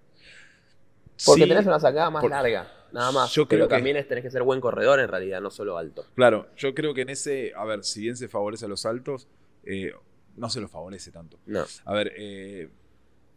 [1.26, 3.32] Porque Sí, tenés una sacada más por- larga, nada más.
[3.34, 5.78] Yo pero creo que- también es- tenés que ser buen corredor en realidad, no solo
[5.78, 6.06] alto.
[6.16, 7.54] Claro, yo creo que en ese.
[7.56, 9.28] A ver, si bien se favorece a los altos.
[9.68, 9.94] eh,
[10.38, 11.40] no se los favorece tanto.
[11.46, 11.66] No.
[11.86, 12.70] A ver, eh,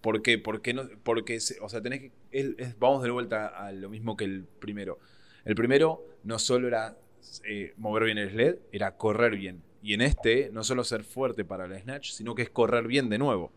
[0.00, 0.38] ¿por qué?
[0.38, 0.88] ¿Por qué no?
[1.02, 2.12] Porque, se- o sea, tenés que.
[2.30, 4.98] es- es- vamos de vuelta a lo mismo que el primero.
[5.44, 6.96] El primero no solo era
[7.44, 9.62] eh, mover bien el sled, era correr bien.
[9.82, 13.08] Y en este, no solo ser fuerte para el snatch, sino que es correr bien
[13.08, 13.52] de nuevo.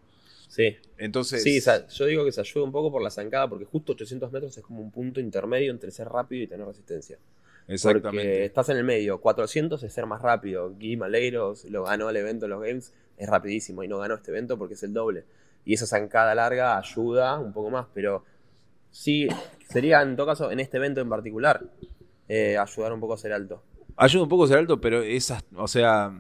[0.48, 0.76] Sí.
[0.98, 1.42] Entonces.
[1.44, 4.58] Sí, yo digo que se ayuda un poco por la zancada, porque justo 800 metros
[4.58, 7.18] es como un punto intermedio entre ser rápido y tener resistencia.
[7.68, 8.46] Porque exactamente.
[8.46, 9.22] estás en el medio.
[9.22, 10.72] 400 es ser más rápido.
[10.72, 14.32] Guy Maleiros lo ganó el evento en los Games, es rapidísimo y no ganó este
[14.32, 15.24] evento porque es el doble.
[15.64, 18.26] Y esa zancada larga ayuda un poco más, pero
[18.90, 19.28] sí,
[19.70, 21.64] sería en todo caso en este evento en particular
[22.28, 23.64] eh, ayudar un poco a ser alto.
[23.96, 25.44] Ayuda un poco a ser alto, pero esas.
[25.56, 26.12] O sea.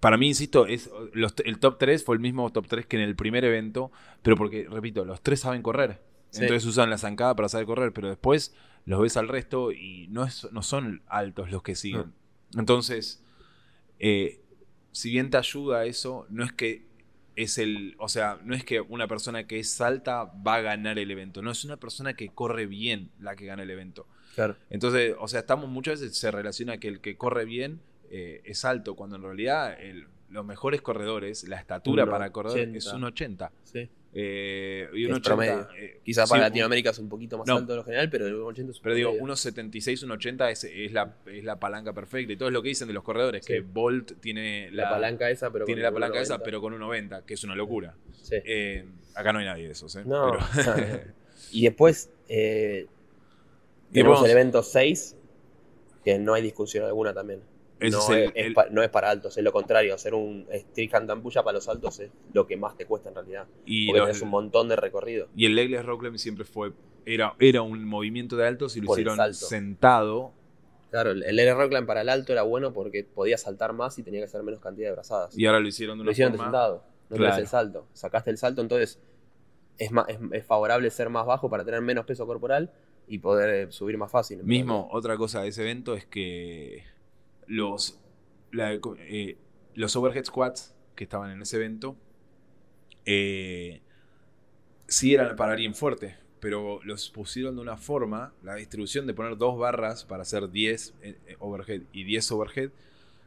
[0.00, 3.02] Para mí, insisto, es, los- el top 3 fue el mismo top 3 que en
[3.02, 3.90] el primer evento,
[4.22, 5.98] pero porque, repito, los tres saben correr.
[6.30, 6.42] Sí.
[6.42, 8.54] Entonces usan la zancada para saber correr, pero después
[8.86, 12.12] los ves al resto y no, es, no son altos los que siguen.
[12.56, 13.22] Entonces,
[13.98, 14.40] eh,
[14.92, 16.86] si bien te ayuda eso, no es que
[17.36, 20.98] es el, o sea, no es que una persona que es alta va a ganar
[20.98, 24.06] el evento, no es una persona que corre bien la que gana el evento.
[24.34, 24.56] Claro.
[24.70, 28.64] Entonces, o sea, estamos muchas veces se relaciona que el que corre bien eh, es
[28.64, 32.78] alto, cuando en realidad el- los mejores corredores, la estatura para correr 80.
[32.78, 33.52] es un 80.
[33.64, 33.88] Sí.
[34.14, 35.68] Eh, y un Es 80, promedio.
[35.78, 37.56] eh, Quizá sí, para Latinoamérica es un poquito más No.
[37.56, 39.34] alto de lo general, pero el 80 es un Pero digo, promedio.
[39.34, 42.32] 1.76, 1.80 es, es, la, es la palanca perfecta.
[42.32, 43.52] Y todo es lo que dicen de los corredores, Sí.
[43.54, 46.44] que Bolt tiene la, palanca esa, pero tiene con la palanca esa, 1.90.
[46.44, 47.94] pero con un 90, que es una locura.
[48.22, 48.36] Sí.
[48.44, 50.02] Eh, acá no hay nadie de esos, ¿eh?
[50.06, 50.32] No.
[50.54, 50.74] Pero-
[51.52, 52.86] Y después eh,
[53.90, 55.16] Y tenemos vamos- el evento 6,
[56.04, 57.40] que no hay discusión alguna también.
[57.80, 59.94] No, es el- es, es el- pa- no es para altos, es lo contrario.
[59.94, 63.14] Hacer un street hand puya para los altos es lo que más te cuesta en
[63.14, 63.46] realidad.
[63.64, 65.28] y, Porque tenés un montón de recorrido.
[65.36, 66.72] y el legless rock climb siempre fue.
[67.06, 70.32] Era, era un movimiento de altos y lo Por hicieron sentado.
[70.90, 74.20] Claro, el el Rockland para el alto era bueno porque podía saltar más y tenía
[74.20, 75.36] que hacer menos cantidad de brazadas.
[75.38, 76.50] Y ahora lo hicieron de lo una hicieron de forma.
[76.50, 76.84] sentado.
[77.10, 77.32] No Claro.
[77.34, 77.86] tenés el salto.
[77.92, 78.98] Sacaste el salto, entonces
[79.78, 82.70] es, más, es, es favorable ser más bajo para tener menos peso corporal
[83.06, 84.42] y poder eh, subir más fácil.
[84.44, 86.84] Mismo, otra cosa de ese evento es que
[87.48, 87.98] los,
[88.52, 89.36] la- eh,
[89.74, 91.96] los overhead squats que estaban en ese evento
[93.04, 93.80] eh,
[94.86, 99.36] sí eran para alguien fuerte, pero los pusieron de una forma, la distribución de poner
[99.36, 102.70] dos barras para hacer 10 eh, overhead y 10 overhead,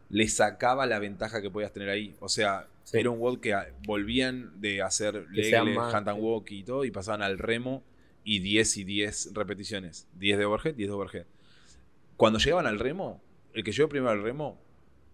[0.09, 2.15] le sacaba la ventaja que podías tener ahí.
[2.19, 2.97] O sea, Sí.
[2.99, 6.89] era un WOD que ah, volvían de hacer legle, hand and walk y todo y
[6.91, 7.83] pasaban al remo
[8.23, 10.07] y 10 y 10 repeticiones.
[10.17, 11.25] 10 de overhead, 10 de overhead.
[12.17, 13.21] Cuando llegaban al remo,
[13.53, 14.59] el que llegó primero al remo,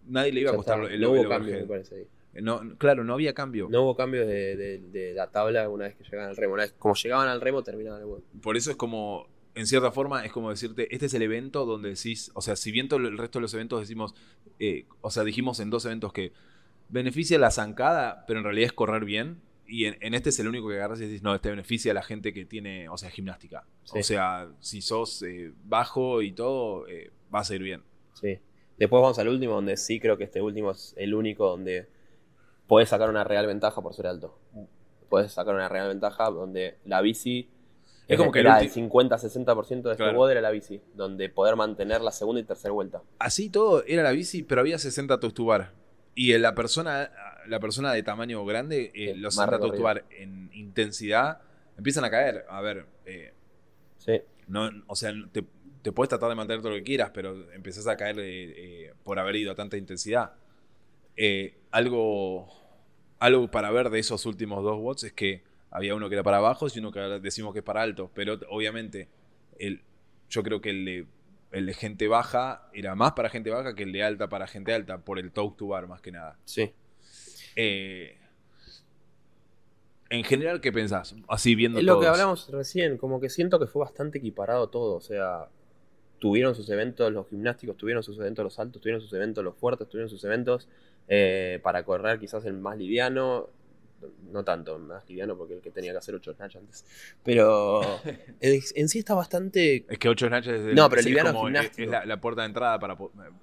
[0.06, 1.96] nadie le iba a Ya costar está, el, no hubo cambio, me parece.
[1.96, 2.08] ahí.
[2.42, 3.68] No, claro, no había cambio.
[3.70, 6.54] No hubo cambio de, de- de la tabla una vez que llegaban al remo.
[6.54, 8.08] Una vez, como llegaban al remo, terminaban el.
[8.42, 9.28] Por eso es como.
[9.56, 12.72] en cierta forma es como decirte, este es el evento donde decís, o sea, si
[12.72, 14.14] bien todo el resto de los eventos decimos,
[14.60, 16.32] eh, o sea, dijimos en dos eventos que
[16.90, 19.42] beneficia la zancada, pero en realidad es correr bien.
[19.70, 22.02] Y en, este es el único que agarras y decís, no, este beneficia a la
[22.04, 23.66] gente que tiene, o sea, gimnástica.
[23.92, 27.82] O sea, si sos eh, bajo y todo, eh, va a ser bien.
[28.20, 28.40] Sí.
[28.78, 31.88] Después vamos al último, donde sí creo que este último es el único donde
[32.68, 34.38] puedes sacar una real ventaja por ser alto.
[35.10, 37.50] Puedes sacar una real ventaja donde la bici
[38.08, 42.02] es como que era el 50-60% de este WOD era la bici, donde poder mantener
[42.02, 43.02] la segunda y tercera vuelta.
[43.20, 45.74] Así todo era la bici, pero había 60 tostubar.
[46.16, 47.12] Y la persona,
[47.48, 51.42] la persona de tamaño grande, eh, los 60 tostubar en intensidad
[51.78, 52.46] empiezan a caer.
[52.50, 53.34] A ver, eh,
[53.98, 54.22] sí.
[54.48, 55.44] no, o sea, te,
[55.92, 59.36] puedes tratar de mantener todo lo que quieras, pero empezás a caer eh, por haber
[59.36, 60.34] ido a tanta intensidad.
[61.72, 62.48] algo,
[63.20, 66.38] algo para ver de esos últimos dos watts es que había uno que era para
[66.38, 68.10] abajo y uno que decimos que es para alto.
[68.14, 69.10] Pero obviamente,
[69.60, 69.82] el,
[70.30, 71.08] yo creo que el de,
[71.52, 74.74] el de gente baja era más para gente baja que el de alta para gente
[74.74, 76.38] alta, por el talk to bar más que nada.
[76.46, 76.72] Sí.
[77.56, 78.18] Eh,
[80.10, 81.16] en general, ¿qué pensás?
[81.28, 84.96] Así viendo lo que hablamos recién, como que siento que fue bastante equiparado todo.
[84.96, 85.50] O sea,
[86.20, 89.88] tuvieron sus eventos los gimnásticos, tuvieron sus eventos los altos, tuvieron sus eventos los fuertes,
[89.88, 90.68] tuvieron sus eventos
[91.08, 93.50] eh, para correr quizás el más liviano
[94.32, 96.86] no tanto, más liviano porque el que tenía que hacer 8 snatch antes.
[97.24, 97.82] Pero
[98.42, 99.86] en sí está bastante.
[99.90, 102.98] Es que 8 snatch es, no, pero liviano como, es, la, puerta de entrada para.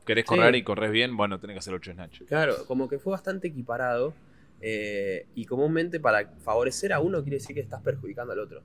[0.07, 1.17] ¿Querés correr y corres bien?
[1.17, 2.23] Bueno, tenés que hacer 8 snatch.
[2.27, 4.15] Claro, como que fue bastante equiparado.
[4.67, 8.63] Eh, y comúnmente para favorecer a uno quiere decir que estás perjudicando al otro.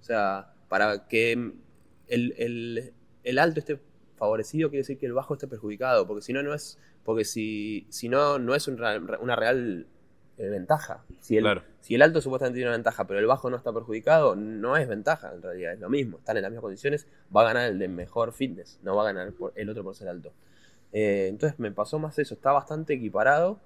[0.00, 2.92] O sea, para que el, el,
[3.38, 3.78] alto esté
[4.16, 6.06] favorecido quiere decir que el bajo esté perjudicado.
[6.06, 6.78] Porque si no, no es.
[7.04, 9.86] Porque si, si no, no es una real
[10.38, 11.02] eh, ventaja.
[11.20, 14.36] Si el, si el alto supuestamente tiene una ventaja, pero el bajo no está perjudicado,
[14.36, 16.18] no es ventaja en realidad, es lo mismo.
[16.18, 19.12] Están en las mismas condiciones, va a ganar el de mejor fitness, no va a
[19.12, 20.34] ganar el otro por ser alto.
[20.92, 23.60] Eh, entonces me pasó más eso, está bastante equiparado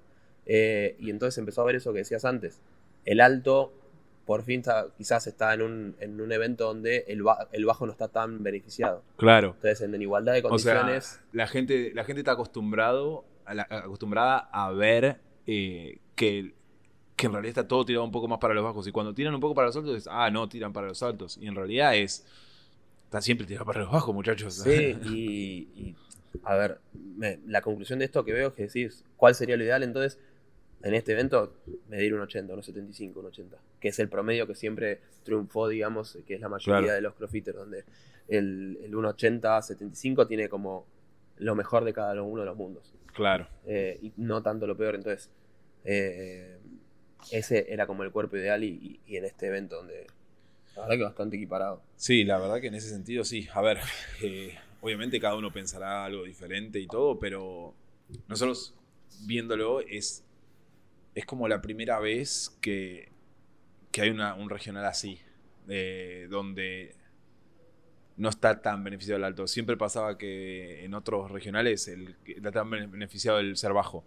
[0.45, 2.61] eh, y entonces empezó a ver eso que decías antes.
[3.03, 3.73] El alto
[4.31, 4.63] por fin
[4.97, 9.03] quizás está en un, en un evento donde el, el, bajo no está tan beneficiado.
[9.17, 9.55] Claro.
[9.57, 11.19] Entonces en, igualdad de condiciones...
[11.33, 16.53] la, gente, la gente está acostumbrado acostumbrada a ver que
[17.17, 18.87] que en realidad está todo tirado un poco más para los bajos.
[18.87, 21.37] Y cuando tiran un poco para los altos, es, ah, no, tiran para los altos.
[21.41, 22.25] Y en realidad es,
[23.03, 24.53] está siempre tirado para los bajos, muchachos.
[24.55, 25.93] Sí, y,
[26.43, 26.79] a ver,
[27.45, 30.17] la conclusión de esto que veo es que decís, ¿cuál sería lo ideal entonces?
[30.83, 31.53] En este evento,
[31.89, 36.17] medir un 80, un 75, un 80, que es el promedio que siempre triunfó, digamos,
[36.25, 37.83] que es la mayoría de los crossfitters, donde
[38.27, 40.85] el, el 1,80, 75 tiene como
[41.37, 42.93] lo mejor de cada uno de los mundos.
[43.13, 43.47] Claro.
[43.65, 44.95] Eh, y no tanto lo peor.
[44.95, 45.29] Entonces,
[45.83, 46.57] eh,
[47.31, 50.07] ese era como el cuerpo ideal y, en este evento donde
[50.75, 51.81] la verdad que bastante equiparado.
[51.95, 53.47] Sí, la verdad que en ese sentido sí.
[53.53, 53.79] A ver,
[54.23, 57.73] eh, obviamente cada uno pensará algo diferente y todo, pero
[58.27, 58.75] nosotros
[59.25, 60.23] viéndolo es,
[61.15, 63.11] es como la primera vez que,
[63.91, 65.19] que hay una, un regional así,
[66.29, 66.95] donde
[68.17, 69.47] no está tan beneficiado el alto.
[69.47, 74.03] Siempre pasaba que en otros regionales el, está tan beneficiado el ser bajo.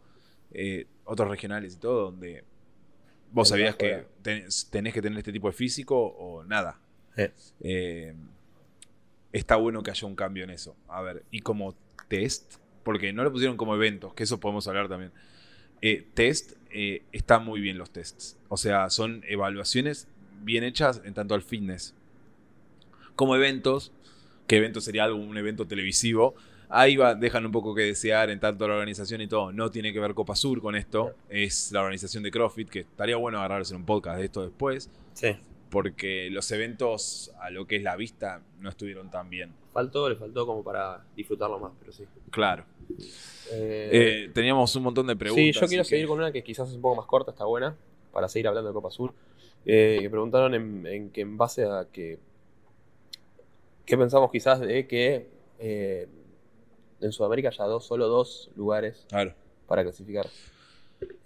[0.53, 2.45] Eh, otros regionales y todo, donde
[3.33, 6.79] vos sabías que tenés, que tener este tipo de físico o nada.
[7.61, 8.15] Eh,
[9.33, 10.77] está bueno que haya un cambio en eso.
[10.87, 11.75] A ver, y como
[12.07, 15.11] test, porque no lo pusieron como eventos, que eso podemos hablar también.
[15.83, 18.37] Eh, test, eh, están muy bien los tests.
[18.49, 20.09] O sea, son evaluaciones
[20.43, 21.95] bien hechas en tanto al fitness
[23.17, 23.93] como eventos,
[24.47, 26.35] que evento sería algo, un evento televisivo,
[26.69, 29.53] ahí va, dejan un poco que desear en tanto la organización y todo.
[29.53, 31.15] No tiene que ver Copa Sur con esto.
[31.29, 34.91] Es la organización de CrossFit, que estaría bueno agarrarse un podcast de esto después.
[35.15, 35.37] Sí.
[35.75, 39.53] Porque los eventos a lo que es la vista no estuvieron tan bien.
[39.75, 42.05] Faltó, le faltó como para disfrutarlo más, pero sí.
[42.31, 42.65] Claro.
[43.53, 45.45] Eh, eh, teníamos un montón de preguntas.
[45.45, 47.77] Sí, yo quiero seguir con una que quizás es un poco más corta, está buena,
[48.13, 49.13] para seguir hablando de Copa Sur.
[49.67, 52.19] Eh, que preguntaron en, que en base a que.
[53.85, 55.29] ¿Qué pensamos quizás de que
[57.05, 59.07] en Sudamérica ya dos, solo dos lugares
[59.67, 60.27] para clasificar.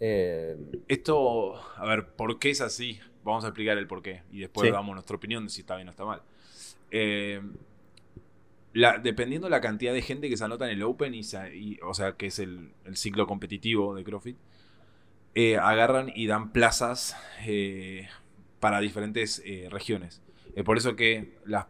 [0.00, 0.56] Eh,
[0.88, 2.98] Esto, a ver, ¿por qué es así?
[3.28, 5.88] Vamos a explicar el por qué y después damos nuestra opinión de si está bien
[5.88, 6.22] o está mal.
[6.90, 7.42] Eh,
[9.02, 12.26] dependiendo la cantidad de gente que se anota en el Open, y, o sea, que
[12.26, 14.38] es el, ciclo competitivo de CrossFit,
[15.34, 17.16] eh, agarran y dan plazas
[18.60, 20.22] para diferentes regiones.
[20.56, 21.66] Es por eso que las,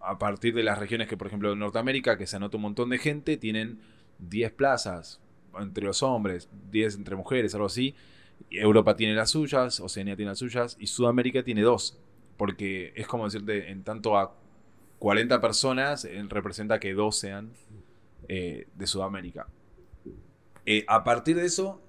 [0.00, 2.90] a partir de las regiones que, por ejemplo, en Norteamérica, que se anota un montón
[2.90, 3.80] de gente, tienen
[4.20, 5.20] 10 plazas
[5.58, 7.96] entre los hombres, 10 entre mujeres, algo así.
[8.50, 11.98] Europa tiene las suyas, Oceanía tiene las suyas y Sudamérica tiene dos.
[12.36, 14.34] Porque es como decirte, en tanto a
[14.98, 17.50] 40 personas representa que dos sean
[18.28, 19.46] eh, de Sudamérica.
[20.66, 21.80] Eh, a partir de eso,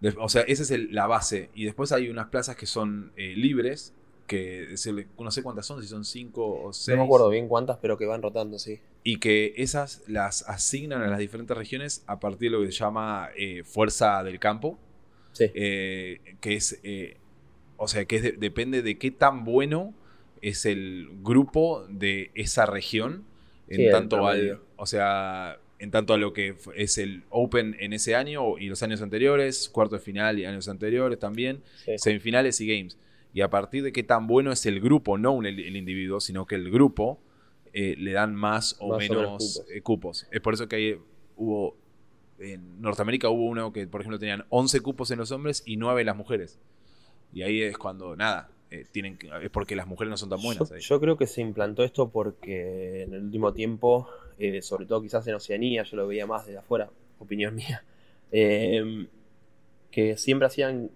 [0.00, 1.50] de- o sea, esa es el- la base.
[1.54, 3.94] Y después hay unas plazas que son eh, libres,
[4.26, 4.74] que
[5.18, 6.94] no sé cuántas son, si son cinco o seis.
[6.96, 8.80] No me acuerdo bien cuántas, pero que van rotando, sí.
[9.02, 12.78] Y que esas las asignan a las diferentes regiones a partir de lo que se
[12.78, 13.30] llama
[13.64, 14.78] fuerza del campo.
[15.38, 15.50] Sí.
[15.54, 17.16] eh, que es, eh,
[17.76, 19.94] o sea, que es de- depende de qué tan bueno
[20.42, 23.24] es el grupo de esa región
[23.68, 27.92] en Sí, tanto al, o sea, en tanto a lo que es el Open en
[27.92, 31.92] ese año y los años anteriores, cuarto de final y años anteriores también, Sí.
[31.98, 32.98] semifinales y games.
[33.34, 36.18] Y a partir de qué tan bueno es el grupo, no un- el, el individuo,
[36.20, 37.20] sino que el grupo
[37.74, 39.64] eh, le dan más o Más menos cupos.
[39.70, 40.26] eh, cupos.
[40.32, 40.96] Es por eso que hay-
[41.36, 41.76] hubo
[42.38, 46.00] en Norteamérica hubo uno que, por ejemplo, tenían 11 cupos en los hombres y 9
[46.02, 46.58] en las mujeres.
[47.32, 50.40] Y ahí es cuando, nada, eh, tienen que- es porque las mujeres no son tan
[50.42, 50.68] buenas.
[50.68, 50.80] Yo, ahí.
[50.80, 55.26] yo creo que se implantó esto porque en el último tiempo, eh, sobre todo quizás
[55.26, 57.82] en Oceanía, yo lo veía más desde afuera, opinión mía,
[58.32, 59.06] eh,
[59.90, 60.90] que siempre hacían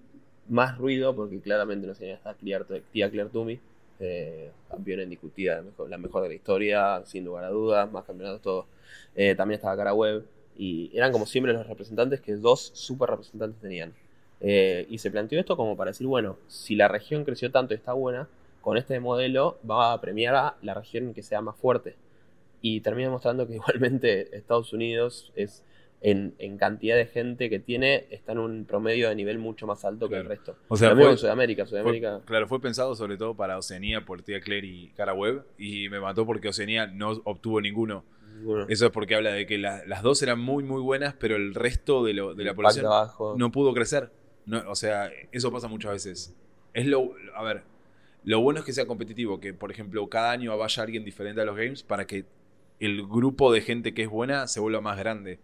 [0.48, 3.59] más ruido porque claramente en Oceanía está Clear, tía Claire Toomey,
[4.00, 8.05] eh, campeona indiscutida, la mejor, la mejor de la historia, sin lugar a dudas, más
[8.05, 8.66] campeonatos, todo.
[9.14, 10.24] Eh, también estaba Cara Web
[10.57, 13.93] y eran como siempre los representantes que dos super representantes tenían.
[14.41, 17.77] Eh, y se planteó esto como para decir, bueno, si la región creció tanto y
[17.77, 18.29] está buena,
[18.61, 21.95] con este modelo va a premiar a la región que sea más fuerte.
[22.61, 25.65] Y termina mostrando que igualmente Estados Unidos es
[26.05, 29.85] en, en cantidad de gente que tiene, está en un promedio de nivel mucho más
[29.85, 30.57] alto que el resto.
[30.67, 31.62] O sea, fue- en Sudamérica.
[31.65, 35.45] Fue- Sudamérica claro, fue pensado sobre todo para Oceanía por Tía Claire y Cara Web.
[35.59, 38.05] Y me mató porque Oceanía no obtuvo ninguno.
[38.68, 41.55] Eso es porque habla de que la- las dos eran muy, muy buenas, pero el
[41.55, 42.85] resto de, lo- de la población
[43.33, 44.11] no pudo crecer.
[44.47, 46.35] No, o sea, eso pasa muchas veces.
[46.75, 47.62] Es lo, a ver,
[48.25, 51.45] lo bueno es que sea competitivo, que por ejemplo cada año vaya alguien diferente a
[51.45, 52.25] los games para que
[52.81, 55.38] el grupo de gente que es buena se vuelva más grande.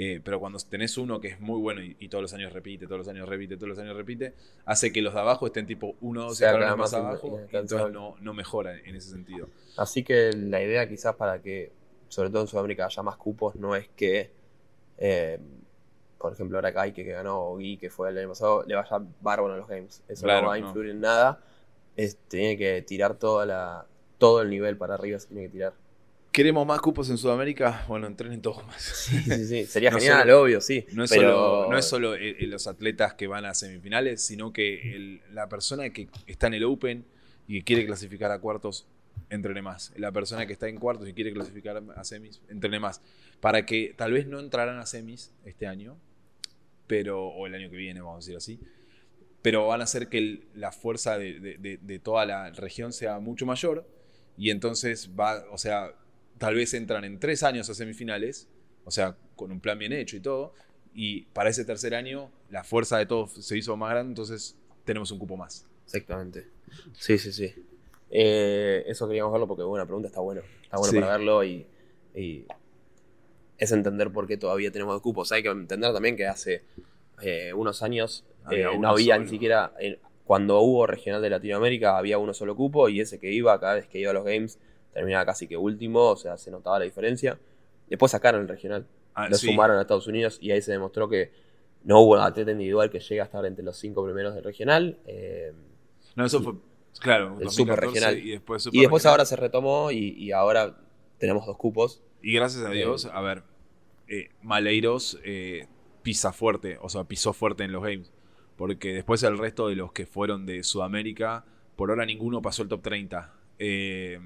[0.00, 2.86] Eh, pero cuando tenés uno que es muy bueno y, y todos los años repite,
[2.86, 4.32] todos los años repite, todos los años repite,
[4.64, 6.94] hace que los de abajo estén tipo uno o dos O sea, escalones cada más
[6.94, 9.48] abajo, y entonces no, no mejora en ese sentido.
[9.76, 11.72] Así que la idea quizás para que,
[12.08, 14.30] sobre todo en Sudamérica, haya más cupos, no es que,
[14.98, 15.38] eh,
[16.18, 18.98] por ejemplo, ahora Kai, que ganó, o Gui, que fue el año pasado, le vaya
[19.20, 20.02] bárbaro a los games.
[20.08, 20.66] Eso Claro, no va a no.
[20.66, 21.40] influir en nada.
[21.96, 23.86] Es- tiene que tirar toda la,
[24.18, 25.72] todo el nivel para arriba, se tiene que tirar.
[26.32, 27.84] ¿Queremos más cupos en Sudamérica?
[27.88, 28.82] Bueno, entrenen todos más.
[29.08, 29.64] Sí, sí, sí.
[29.66, 30.84] Sería No genial, solo- obvio, sí.
[30.92, 34.22] No es, pero solo, no es solo eh, eh, los atletas que van a semifinales,
[34.22, 37.04] sino que el- la persona que está en el Open
[37.46, 38.86] y que quiere clasificar a cuartos,
[39.30, 39.92] entrene más.
[39.96, 43.00] La persona que está en cuartos y quiere clasificar a semis, entrene más.
[43.40, 45.96] Para que tal vez no entrarán a semis este año,
[46.86, 48.60] pero o el año que viene, vamos a decir así,
[49.42, 53.86] pero van a hacer que la fuerza de- de toda la región sea mucho mayor
[54.36, 55.94] y entonces va, o sea,
[56.38, 58.48] tal vez entran en tres años a semifinales,
[58.84, 60.54] o sea, con un plan bien hecho y todo,
[60.94, 65.10] y para ese tercer año la fuerza de todos se hizo más grande, entonces tenemos
[65.10, 65.66] un cupo más.
[65.84, 66.46] Exactamente.
[66.98, 67.54] Sí, sí, sí.
[68.10, 70.42] Eh, eso queríamos verlo porque, buena pregunta, está bueno.
[70.62, 70.98] Está bueno Sí.
[71.00, 71.66] para verlo y,
[72.14, 72.46] y
[73.58, 75.30] es entender por qué todavía tenemos cupos.
[75.32, 76.62] Hay que entender también que hace
[77.22, 79.24] eh, unos años Había eh, no había solo.
[79.24, 79.72] ni siquiera.
[80.24, 83.86] cuando hubo regional de Latinoamérica había uno solo cupo y ese que iba, cada vez
[83.88, 84.58] que iba a los games,
[84.92, 87.38] terminaba casi que último, o sea, se notaba la diferencia.
[87.88, 89.48] Después sacaron el regional, Ah, lo sí.
[89.48, 91.32] sumaron a Estados Unidos y ahí se demostró que
[91.82, 94.98] no hubo atleta individual que llegue a estar entre los cinco primeros del regional.
[96.14, 96.54] No, eso fue,
[96.98, 98.18] claro, El 2014 super regional.
[98.18, 99.10] y después, Y después superregional.
[99.12, 100.76] ahora se retomó y, y ahora
[101.18, 102.02] tenemos dos cupos.
[102.22, 103.42] Y gracias a Eh, Dios, a ver,
[104.08, 105.66] eh, Maleiros eh,
[106.02, 108.12] pisa fuerte, o sea, pisó fuerte en los games.
[108.56, 111.44] Porque después el resto de los que fueron de Sudamérica,
[111.76, 113.32] por ahora ninguno pasó el top 30.
[113.58, 114.18] Eh,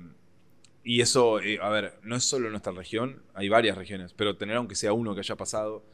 [0.84, 4.74] y eso, a ver, no es solo nuestra región, hay varias regiones, pero tener aunque
[4.74, 5.84] sea uno que haya pasado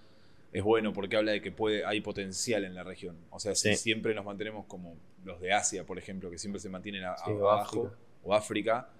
[0.53, 3.17] es bueno porque habla de que puede, hay potencial en la región.
[3.31, 3.77] O sea, si Sí.
[3.77, 7.31] siempre nos mantenemos como los de Asia, por ejemplo, que siempre se mantienen a- Sí,
[7.33, 7.99] o abajo, África.
[8.25, 8.90] o África,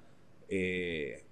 [0.49, 1.25] eh,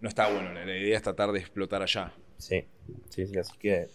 [0.00, 0.52] no está bueno.
[0.52, 2.12] La, la idea es tratar de explotar allá.
[2.36, 2.64] Sí,
[3.08, 3.88] sí, sí, así que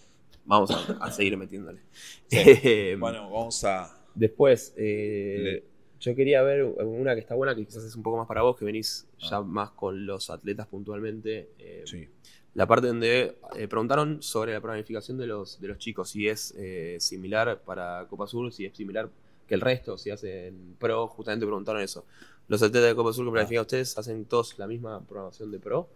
[0.45, 1.79] vamos a, a seguir metiéndole.
[2.27, 2.37] Sí.
[2.63, 3.89] Eh, Bueno, vamos a.
[4.15, 5.63] Después, eh, Le-
[5.99, 8.57] yo quería ver una que está buena, que quizás es un poco más para vos,
[8.57, 9.27] que venís Ah.
[9.29, 11.49] ya más con los atletas puntualmente.
[11.59, 12.07] eh, Sí.
[12.55, 16.53] La parte donde eh, preguntaron sobre la planificación de los, de los chicos, si es
[16.55, 19.09] eh, similar para Copa Sur, si es similar
[19.47, 22.05] que el resto, si hacen pro, justamente preguntaron eso.
[22.47, 23.33] Los atletas de Copa Sur que Ah.
[23.33, 25.89] planifican ustedes, ¿hacen todos la misma programación de pro?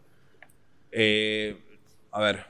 [0.91, 1.55] Eh,
[2.11, 2.45] a ver.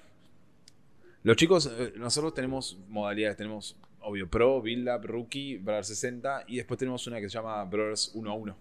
[1.23, 3.35] Los chicos, nosotros tenemos modalidades.
[3.35, 6.45] Tenemos, obvio, Pro, Build Up, Rookie, Brothers 60.
[6.47, 8.55] Y después tenemos una que se llama Brothers 1 a 1.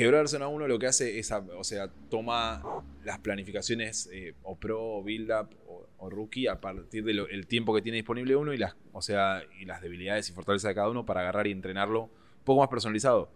[0.00, 2.62] Quebrarse a uno lo que hace es, o sea, toma
[3.04, 5.50] las planificaciones eh, o pro, build up
[5.98, 9.66] o, rookie a partir del tiempo que tiene disponible uno y las, o sea, y
[9.66, 13.30] las debilidades y fortalezas de cada uno para agarrar y entrenarlo un poco más personalizado.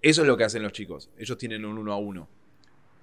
[0.00, 1.10] Eso es lo que hacen los chicos.
[1.18, 2.26] Ellos tienen un uno a uno.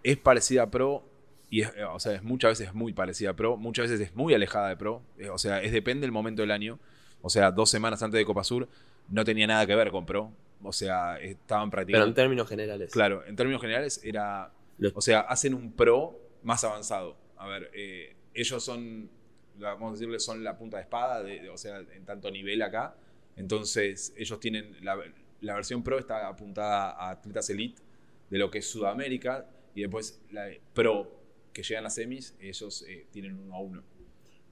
[0.01, 1.07] Es parecida a pro
[1.51, 4.33] y es, o sea, es muchas veces muy parecida a pro, muchas veces es muy
[4.33, 5.03] alejada de pro.
[5.19, 6.79] Eh, o sea, es depende del momento del año.
[7.21, 8.67] O sea, dos semanas antes de Copa Sur
[9.09, 10.31] no tenía nada que ver con pro
[10.63, 12.03] o sea, estaban practicando.
[12.03, 12.91] Pero en términos generales.
[12.91, 14.51] Claro, en términos generales era.
[14.93, 17.15] O sea, hacen un pro más avanzado.
[17.37, 19.09] A ver, eh, ellos son,
[19.57, 22.95] vamos a decirle, son la punta de espada, de, o sea, en tanto nivel acá.
[23.35, 24.75] Entonces, ellos tienen.
[24.81, 27.81] La, versión pro está apuntada a atletas elite
[28.29, 29.47] de lo que es Sudamérica.
[29.75, 33.83] Y después, la pro que llegan a semis, ellos eh, tienen uno a uno.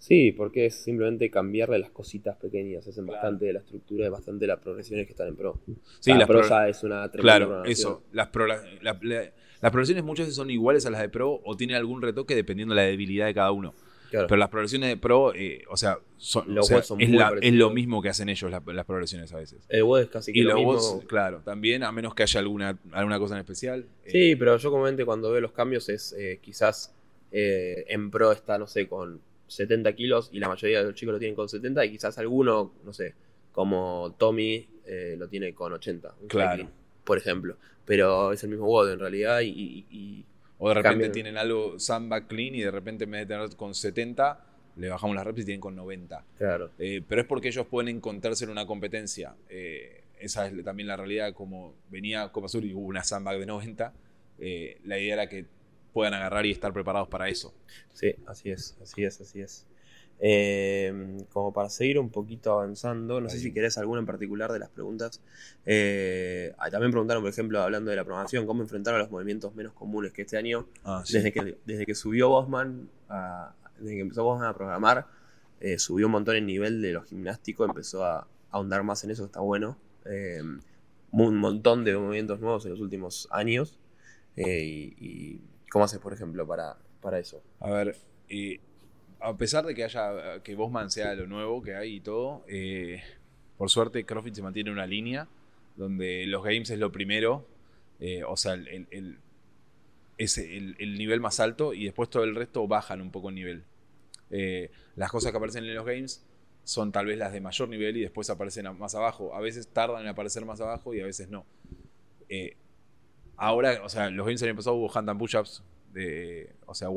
[0.01, 4.45] Sí, porque es simplemente cambiarle las cositas pequeñas, hacen bastante de la estructura y bastante
[4.45, 5.59] de las progresiones que están en Pro.
[5.99, 8.01] Sí, la Pro ya es una Claro, eso.
[8.11, 8.29] Las,
[8.81, 12.73] las progresiones muchas veces son iguales a las de Pro o tienen algún retoque dependiendo
[12.73, 13.75] de la debilidad de cada uno.
[14.09, 16.57] Pero las progresiones de Pro, eh, o sea, son,
[17.39, 19.59] es, lo mismo que hacen ellos las, progresiones a veces.
[19.69, 21.03] El WOD es casi que y lo mismo.
[21.07, 23.85] claro, también, a menos que haya alguna, alguna cosa en especial.
[24.07, 26.91] Sí, pero yo comúnmente cuando veo los cambios es eh, quizás
[27.31, 29.21] eh, en Pro está, no sé, con
[29.51, 32.73] 70 kilos y la mayoría de los chicos lo tienen con 70 y quizás alguno,
[32.85, 33.13] no sé,
[33.51, 36.15] como Tommy eh, lo tiene con 80.
[36.27, 36.69] claro.
[37.03, 37.57] por ejemplo.
[37.83, 40.25] Pero es el mismo WOD en realidad y...
[40.57, 43.75] o de repente tienen algo samba clean y de repente en vez de tener con
[43.75, 44.45] 70
[44.77, 46.23] le bajamos las reps y tienen con 90.
[46.37, 46.71] Claro.
[46.79, 49.35] Eh, pero es porque ellos pueden encontrarse en una competencia.
[49.49, 53.45] Eh, esa es también la realidad, como venía Copa Sur y hubo una samba de
[53.45, 53.93] 90,
[54.85, 55.45] la idea era que
[55.93, 57.53] puedan agarrar y estar preparados para eso.
[57.93, 59.67] Sí, así es, así es, así es.
[60.23, 64.59] Eh, como para seguir un poquito avanzando, no sé si querés alguna en particular de
[64.59, 65.19] las preguntas.
[65.65, 70.13] Eh, también preguntaron, por ejemplo, hablando de la programación, cómo enfrentaron los movimientos menos comunes
[70.13, 72.87] que este año, ah, desde, que, desde que subió Bosman,
[73.79, 75.07] desde que empezó Bosman a programar,
[75.59, 79.25] eh, subió un montón el nivel de lo gimnástico, empezó a, ahondar más en eso,
[79.25, 79.77] está bueno.
[81.11, 83.79] un montón de movimientos nuevos en los últimos años.
[84.35, 85.41] y
[85.71, 87.41] ¿Cómo haces, por ejemplo, para, para eso?
[87.61, 87.95] A ver,
[89.21, 93.01] a pesar de que haya que Bosman sea lo nuevo que hay y todo, eh,
[93.57, 95.29] por suerte CrossFit se mantiene una línea
[95.77, 97.47] donde los games es lo primero,
[98.01, 99.19] eh, o sea, el, el,
[100.17, 103.63] es el, nivel más alto y después todo el resto bajan un poco el nivel.
[104.29, 106.25] Eh, las cosas que aparecen en los games
[106.65, 109.33] son tal vez las de mayor nivel y después aparecen más abajo.
[109.33, 111.45] A veces tardan en aparecer más abajo y a veces no.
[113.43, 115.63] Ahora, o sea, los games el año pasado hubo hand and push-ups,
[116.67, 116.89] o sea,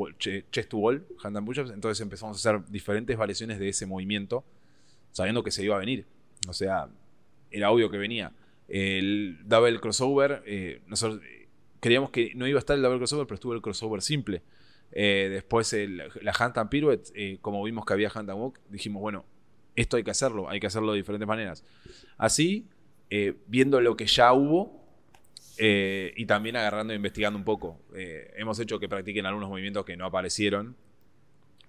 [0.51, 4.43] chest to wall, hand and push-ups, entonces empezamos a hacer diferentes variaciones de ese movimiento,
[5.11, 6.05] sabiendo que se iba a venir.
[6.47, 6.87] O sea,
[7.49, 8.31] era obvio que venía.
[8.67, 11.47] El double crossover, eh, nosotros eh,
[11.79, 14.43] creíamos que no iba a estar el double crossover, pero estuvo el crossover simple.
[14.91, 15.75] Eh, después
[16.21, 19.25] la hand and pirouette, como vimos que había hand and walk, dijimos, bueno,
[19.75, 21.63] esto hay que hacerlo, hay que hacerlo de diferentes maneras.
[22.19, 22.67] Así,
[23.47, 24.84] viendo lo que ya hubo,
[25.57, 27.79] eh, y también agarrando e investigando un poco.
[27.95, 30.75] Eh, hemos hecho que practiquen algunos movimientos que no aparecieron.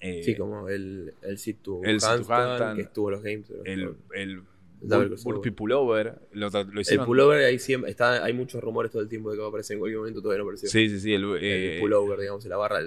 [0.01, 3.51] Eh, sí, como el, el sit to el handstand, que estuvo los games.
[3.65, 4.43] El, el
[4.81, 6.19] burpee pullover.
[6.33, 9.41] Lo, lo el pullover, hay, siempre, está, hay muchos rumores todo el tiempo de que
[9.41, 10.69] va a aparecer en cualquier momento, todavía no apareció.
[10.69, 11.15] Sí, sí, sí.
[11.15, 12.81] El, el pullover, digamos, en la barra,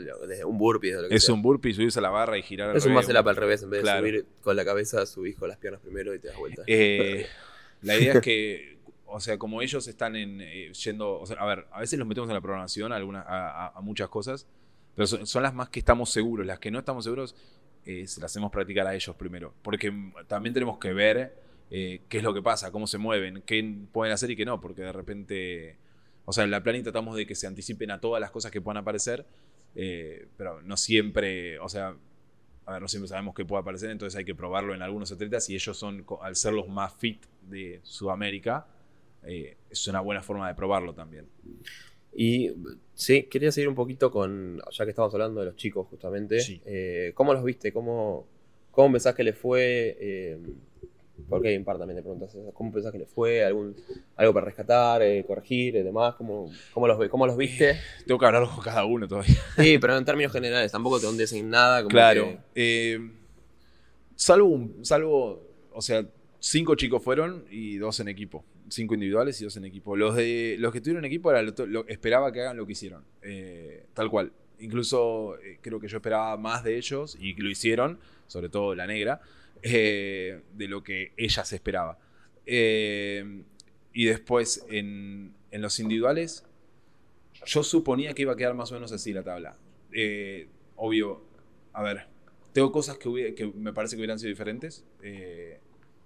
[0.45, 0.91] un burpee.
[0.91, 3.35] Es, es un burpee, subirse a la barra y girar Es un muscle up al
[3.35, 6.27] revés, en vez de subir con la cabeza, subís con las piernas primero y te
[6.27, 6.63] das vuelta.
[6.67, 8.77] la idea es que
[9.11, 12.07] o sea, como ellos están en, eh, yendo, o sea, a ver, a veces los
[12.07, 14.47] metemos en la programación a, a, muchas cosas,
[14.95, 16.45] pero son, las más que estamos seguros.
[16.45, 17.35] Las que no estamos seguros,
[17.85, 19.93] eh, se las hacemos practicar a ellos primero, porque
[20.27, 21.35] también tenemos que ver
[21.71, 24.59] eh, qué es lo que pasa, cómo se mueven, qué pueden hacer y qué no,
[24.59, 25.77] porque de repente,
[26.25, 28.61] o sea, en la planeta tratamos de que se anticipen a todas las cosas que
[28.61, 29.25] puedan aparecer,
[29.73, 31.95] pero no siempre, o sea,
[32.65, 35.49] a ver, no siempre sabemos qué puede aparecer, entonces hay que probarlo en algunos atletas
[35.49, 38.67] y ellos son, al ser los más fit de Sudamérica,
[39.23, 41.27] eh, es una buena forma de probarlo también.
[42.15, 42.51] Y
[42.93, 47.11] sí, quería seguir un poquito con, ya que estamos hablando de los chicos justamente, eh,
[47.13, 47.71] ¿cómo los viste?
[47.71, 48.27] ¿Cómo,
[48.71, 49.97] ¿Cómo pensás que les fue?
[49.99, 50.37] Eh,
[51.27, 53.43] porque en parte también te preguntas ¿cómo pensás que les fue?
[53.43, 53.75] ¿Algún,
[54.15, 56.15] ¿Algo para rescatar, corregir y demás?
[56.15, 57.77] ¿Cómo, cómo, los, ¿Cómo los viste?
[58.07, 59.35] Tengo que hablar con cada uno todavía.
[59.57, 61.85] Sí, pero en términos generales, tampoco te dicen nada.
[61.85, 62.37] claro.
[64.15, 65.43] salvo, salvo,
[65.73, 66.05] o sea,
[66.39, 69.95] cinco chicos fueron y dos en equipo cinco individuales y dos en equipo.
[69.95, 73.03] Los, de, los que tuvieron equipo era lo, esperaba que hagan lo que hicieron.
[73.21, 74.31] Eh, tal cual.
[74.59, 78.87] Incluso eh, creo que yo esperaba más de ellos y lo hicieron, sobre todo la
[78.87, 79.21] negra,
[79.61, 81.97] eh, de lo que ella se esperaba.
[82.45, 86.45] y después en, los individuales,
[87.45, 89.55] yo suponía que iba a quedar más o menos así la tabla.
[90.75, 91.21] Obvio,
[91.73, 92.07] a ver,
[92.53, 94.85] tengo cosas que, hubiera- que me parece que hubieran sido diferentes.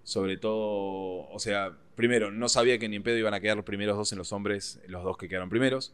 [0.03, 3.65] Sobre todo, o sea, primero, no sabía que ni en pedo iban a quedar los
[3.65, 5.93] primeros dos en los hombres, los dos que quedaron primeros.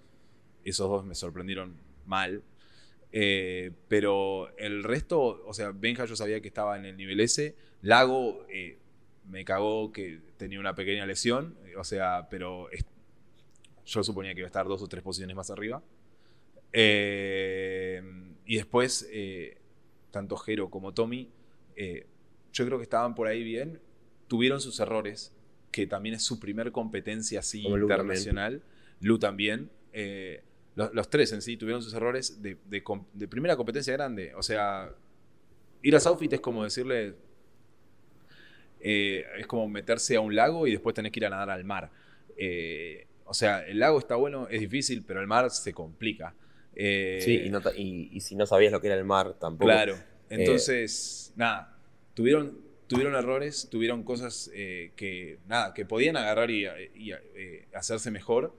[0.64, 2.44] Esos dos me sorprendieron mal.
[3.12, 7.56] Eh, pero el resto, o sea, Benja yo sabía que estaba en el nivel S.
[7.82, 8.78] Lago eh,
[9.30, 11.56] me cagó que tenía una pequeña lesión.
[11.78, 12.68] O sea, pero
[13.86, 15.82] yo suponía que iba a estar dos o tres posiciones más arriba.
[16.74, 18.02] Eh,
[18.46, 19.08] y después,
[20.12, 21.30] tanto Jero como Tommy,
[22.52, 23.80] yo creo que estaban por ahí bien.
[24.30, 25.34] Tuvieron sus errores,
[25.72, 28.62] que también es su primer competencia así Como Lu internacional.
[29.02, 29.70] Lu también.
[29.92, 30.42] Eh,
[30.76, 34.34] los, los tres en sí tuvieron sus errores de, de primera competencia grande.
[34.36, 34.90] O sea,
[35.82, 37.16] ir a Southfit es como decirle.
[38.80, 41.66] eh, es como meterse a un lago y después tenés que ir a nadar al
[41.66, 41.92] mar.
[42.38, 46.34] Eh, o sea, el lago está bueno, es difícil, pero el mar se complica.
[46.76, 49.66] Eh, Sí, y, no y si no sabías lo que era el mar tampoco.
[49.66, 49.98] Claro.
[50.30, 51.78] Entonces, nada,
[52.14, 52.58] tuvieron,
[52.90, 56.66] tuvieron errores, tuvieron cosas eh, que, nada, que podían agarrar y,
[56.96, 58.54] y, eh, hacerse mejor.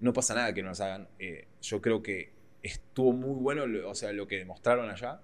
[0.00, 1.08] No pasa nada que no las hagan.
[1.18, 2.30] Eh, yo creo que
[2.62, 5.20] estuvo muy bueno, lo- o sea, lo que demostraron allá.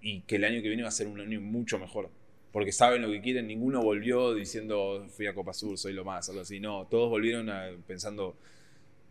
[0.00, 2.10] y que el año que viene va a ser un año mucho mejor.
[2.52, 6.28] Porque saben lo que quieren, ninguno volvió diciendo fui a Copa Sur, soy lo más,
[6.28, 6.60] algo así.
[6.60, 8.36] No, todos volvieron a- pensando,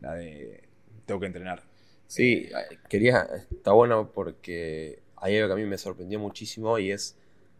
[0.01, 0.63] la de,
[1.05, 1.63] tengo que entrenar.
[2.07, 2.49] Sí,
[2.89, 7.15] quería, está bueno porque hay algo que a mí me sorprendió muchísimo y es,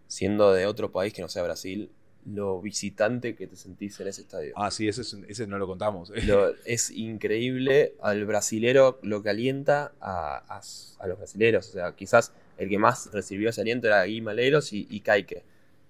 [0.07, 1.89] siendo de otro país que no sea Brasil,
[2.25, 4.53] lo visitante que te sentís en ese estadio.
[4.55, 6.09] Ah, sí, ese, es- ese no lo contamos.
[6.25, 10.61] Lo- es increíble al brasilero lo que alienta a, a-
[11.03, 11.69] a los brasileros.
[11.69, 15.43] O sea, quizás el que más recibió ese aliento era Gui Maleiros y, y Caique.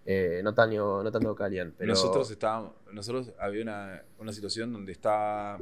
[0.06, 4.92] Eh, no, tanto, no tanto Calian, pero Nosotros estábamos, nosotros había una, una situación donde
[4.92, 5.58] está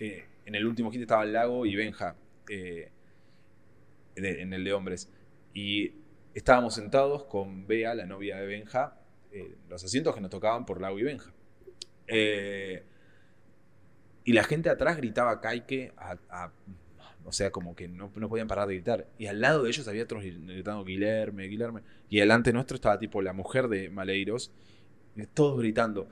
[0.00, 2.16] eh, en el último hit estaba el Lago y Benja
[2.48, 2.88] eh,
[4.24, 5.10] en el de hombres
[5.54, 5.92] y
[6.34, 8.98] estábamos sentados con Bea, la novia de Benja,
[9.32, 11.32] eh, los asientos que nos tocaban por Lago y Benja.
[12.06, 12.84] Eh,
[14.24, 15.40] y la gente atrás gritaba
[16.28, 16.52] a-
[17.24, 19.06] o sea, como que no, no podían parar de gritar.
[19.18, 21.82] Y al lado de ellos había otros gritando Guilherme, Guilherme.
[22.08, 24.50] Y delante nuestro estaba tipo la mujer de Maleiros,
[25.16, 26.08] y todos gritando.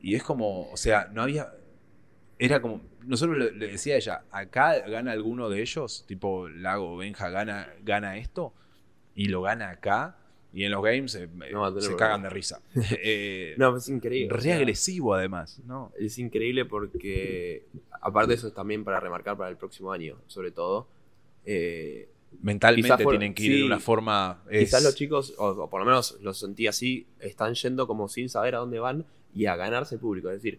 [0.00, 1.52] Y es como, o sea, no había.
[2.38, 2.82] Era como.
[3.08, 7.68] Nosotros le, le decía a ella, acá gana alguno de ellos, tipo Lago Benja gana,
[7.82, 8.52] gana esto,
[9.14, 10.16] y lo gana acá,
[10.52, 12.60] y en los games eh, No se cagan de risa.
[13.02, 14.32] Eh, No, es increíble.
[14.32, 15.92] o re sea, agresivo además, ¿no?
[15.98, 17.64] Es increíble porque,
[18.00, 20.86] aparte de eso, es también para remarcar para el próximo año, sobre todo.
[21.44, 22.08] eh,
[22.42, 24.42] Mentalmente por- tienen que ir sí, de una forma.
[24.50, 28.06] es- Quizás los chicos, o, o por lo menos lo sentí así, están yendo como
[28.08, 30.28] sin saber a dónde van y a ganarse el público.
[30.28, 30.58] Es decir,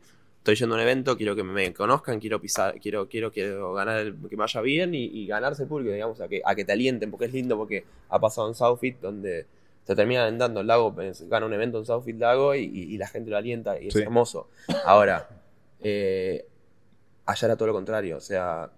[0.52, 4.00] estoy yendo a un evento, quiero que me conozcan, quiero pisar, quiero, quiero, quiero ganar,
[4.00, 6.66] el- que me vaya bien y, y ganarse el público, digamos, a que, a que
[6.66, 9.46] te alienten, porque es lindo porque ha pasado en Southfit donde
[9.86, 12.98] te terminan dando el lago, pues, gana un evento en Southfit Lago y, y- y
[12.98, 14.50] la gente lo alienta y es hermoso.
[14.86, 15.28] Ahora,
[15.82, 16.46] eh,
[17.26, 18.72] allá era todo lo contrario, o sea,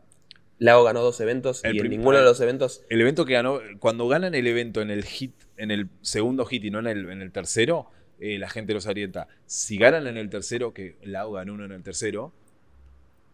[0.59, 3.59] Lago ganó dos eventos El y en ninguno de los eventos El evento que ganó,
[3.79, 7.09] cuando ganan el evento en el hit, en el segundo hit y no en el,
[7.09, 7.87] en el tercero,
[8.21, 9.27] eh, la gente los orienta.
[9.45, 12.31] Si ganan en el tercero, que Lau ganó uno en el tercero,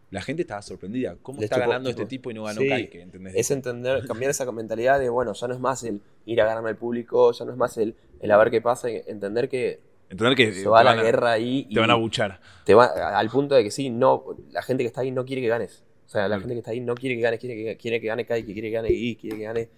[0.10, 1.18] la gente estaba sorprendida.
[1.22, 3.02] ¿Cómo está ganando este tipo y no ganó Sí, Kaike?
[3.02, 3.36] ¿entendés?
[3.36, 6.70] es entender, cambiar esa mentalidad de, bueno, ya no es más el ir a ganarme
[6.70, 10.38] al público, ya no es más el, el a ver qué pasa, entender que Entender
[10.38, 12.40] que se va a la guerra ahí y Te van a buchar.
[12.64, 15.42] te va al punto de que sí, no, la gente que está ahí no quiere
[15.42, 15.84] que ganes.
[16.06, 18.08] O sea, la gente que está ahí no quiere que ganes, quiere que, quiere que
[18.08, 19.70] gane Kai, que quiere que gane Gui, quiere que gane...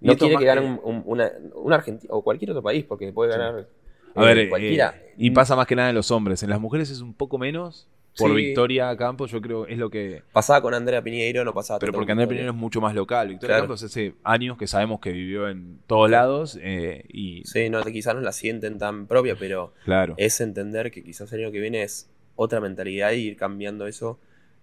[0.00, 3.32] No quiere que gane un, un, una, un argentino o cualquier otro país, porque puede
[3.32, 3.66] Sí.
[4.14, 4.94] A eh, ver, eh, cualquiera.
[5.16, 6.42] y pasa más que nada en los hombres.
[6.42, 7.88] En las mujeres es un poco menos.
[8.18, 8.36] Por Sí.
[8.36, 10.22] Victoria Campos, yo creo es lo que.
[10.32, 12.28] Pasaba con Andrea Piñeiro, no pasaba Pero porque Victoria.
[12.28, 13.28] Pinero es mucho más local.
[13.28, 13.62] Victoria Claro.
[13.62, 16.58] Campos hace años que sabemos que vivió en todos lados.
[16.60, 20.12] eh, y Sí, no, quizás no la sienten tan propia, pero claro.
[20.18, 24.18] es entender que quizás el año que viene es otra mentalidad y ir cambiando eso.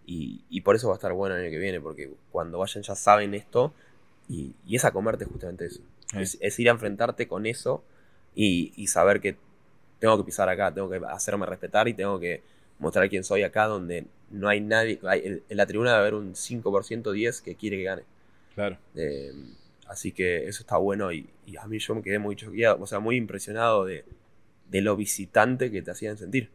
[0.06, 2.84] Y, y por eso va a estar bueno el año que viene, porque cuando vayan
[2.84, 3.74] ya saben esto
[4.28, 5.82] y, y es a comerte justamente eso.
[6.14, 6.22] Eh.
[6.22, 7.84] Es, es ir a enfrentarte con eso
[8.36, 9.36] y, y saber que
[10.00, 12.42] tengo que pisar acá, tengo que hacerme respetar y tengo que
[12.80, 15.00] mostrar quién soy acá donde no hay nadie.
[15.04, 18.04] hay- en, la tribuna debe haber un 5% 10 que quiere que gane.
[18.56, 18.78] claro.
[18.96, 19.34] Eh,
[19.88, 22.88] así que eso está bueno y, y a mí yo me quedé muy choqueado, o
[22.88, 24.06] sea, muy impresionado de,
[24.70, 26.50] de lo visitante que te hacían sentir.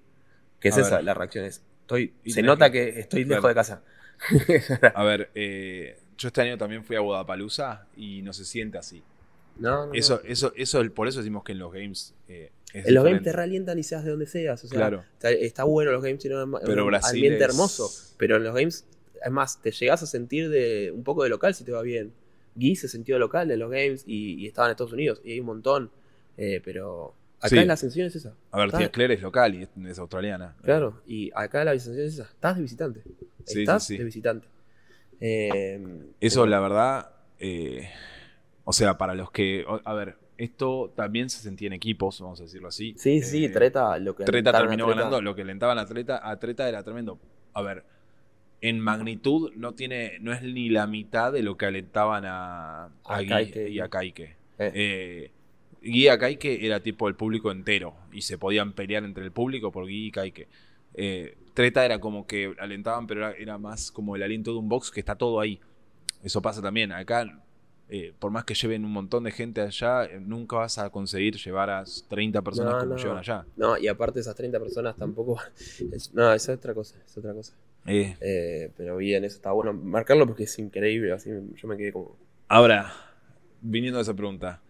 [0.61, 1.05] Que es A esa, ver.
[1.05, 3.37] la reacción es, estoy, se nota que- que, estoy claro.
[3.43, 3.83] lejos de casa.
[4.95, 9.03] A ver, eh, yo este año también fui a Guadalajara y no se siente así.
[9.59, 9.95] No, no, no.
[9.95, 13.23] Eso, eso, eso, por eso decimos que en los games eh, es en los games
[13.23, 14.63] te realientan y seas de donde seas.
[14.65, 15.05] O sea, Claro.
[15.15, 17.91] está, está bueno los games, tienen un Pero un Brasil ambiente es- hermoso.
[18.19, 18.87] Pero en los games,
[19.23, 22.13] además, te llegas a sentir de un poco de local si te va bien.
[22.57, 25.21] Guy se sintió local de los games y, y estaba en Estados Unidos.
[25.25, 25.91] Y hay un montón.
[26.37, 27.65] eh, pero acá Sí.
[27.65, 28.35] la sensación es esa.
[28.51, 30.57] A ver, tía Claire es local y es, es australiana.
[30.63, 32.25] Claro, y acá la sensación es esa.
[32.25, 33.03] Estás de visitante.
[33.45, 34.49] Sí, Estás sí, de visitante.
[35.21, 35.81] Eh,
[36.21, 37.89] Eso, pero- la verdad, eh,
[38.65, 42.45] o sea, para los que, a ver, esto también se sentía en equipos, vamos a
[42.45, 42.95] decirlo así.
[42.97, 46.29] Sí, sí, Eh, Treta, lo que Treta terminó Treta- ganando, lo que alentaban a Treta,
[46.29, 47.19] a Treta era tremendo.
[47.53, 47.85] A ver,
[48.61, 53.23] en magnitud no tiene, no es ni la mitad de lo que alentaban a, a
[53.23, 54.37] y a Kaike.
[54.59, 54.73] Eh.
[54.75, 55.31] Eh,
[55.83, 59.71] Guy a Kaike era tipo el público entero y se podían pelear entre el público
[59.71, 60.49] por Guy y Kaike.
[60.95, 64.69] Eh, Treta era como que alentaban, pero era, era más como el aliento de un
[64.69, 65.61] box que está todo ahí.
[66.23, 66.91] Eso pasa también.
[66.91, 67.44] Acá,
[67.89, 71.37] eh, por más que lleven un montón de gente allá, eh, nunca vas a conseguir
[71.37, 73.03] llevar a 30 personas No, como no.
[73.03, 73.47] llevan allá.
[73.57, 75.39] No, y aparte esas 30 personas tampoco.
[75.93, 77.53] es- no, es otra cosa, es otra cosa.
[77.87, 81.13] Eh, Eh, pero bien, eso está bueno marcarlo porque es increíble.
[81.13, 82.17] Así yo me quedé como.
[82.49, 82.93] Ahora,
[83.61, 84.63] viniendo a esa pregunta,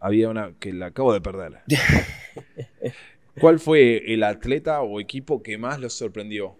[0.00, 1.60] había una que la acabo de perder.
[3.40, 6.56] ¿Cuál fue el atleta o equipo que más los sorprendió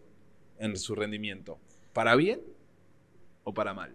[0.59, 1.59] en su rendimiento?
[1.93, 2.41] ¿Para bien
[3.45, 3.95] o para mal?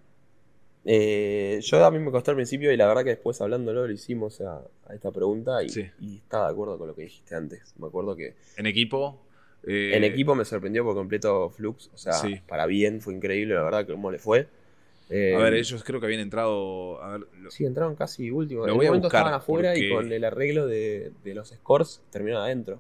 [0.90, 3.92] Eh, yo a mí me costó al principio y la verdad que después hablándolo lo
[3.92, 5.86] hicimos a, a esta pregunta y, Sí.
[6.00, 7.74] y estaba de acuerdo con lo que dijiste antes.
[7.78, 9.20] Me acuerdo que En equipo.
[9.68, 11.90] eh, en equipo me sorprendió por completo Flux.
[11.94, 12.40] O sea, Sí.
[12.48, 14.48] para bien fue increíble, la verdad, que cómo le fue.
[15.10, 17.02] Eh, A ver, ellos creo que habían entrado.
[17.04, 18.62] A ver, lo- Sí, entraron casi último.
[18.66, 22.44] Lo en un momento estaban afuera y con el arreglo de, de los scores terminaron
[22.46, 22.80] adentro.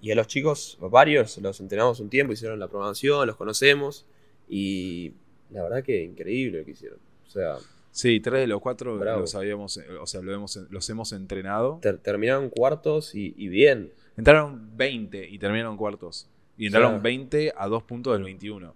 [0.00, 4.06] Y a los chicos, varios, los entrenamos un tiempo, hicieron la programación, los conocemos.
[4.48, 5.12] Y
[5.50, 6.98] la verdad que increíble lo que hicieron.
[7.26, 7.56] O sea,
[7.90, 9.20] sí, tres de los cuatro Bravo.
[9.20, 11.78] los habíamos, eh, o sea, lo hemos- los hemos entrenado.
[11.82, 13.92] ter- terminaron cuartos y, y bien.
[14.16, 16.28] Entraron 20 y terminaron cuartos.
[16.56, 18.74] Y entraron sea- 20 a dos puntos del 21.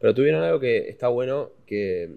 [0.00, 2.16] Pero tuvieron algo que está bueno, que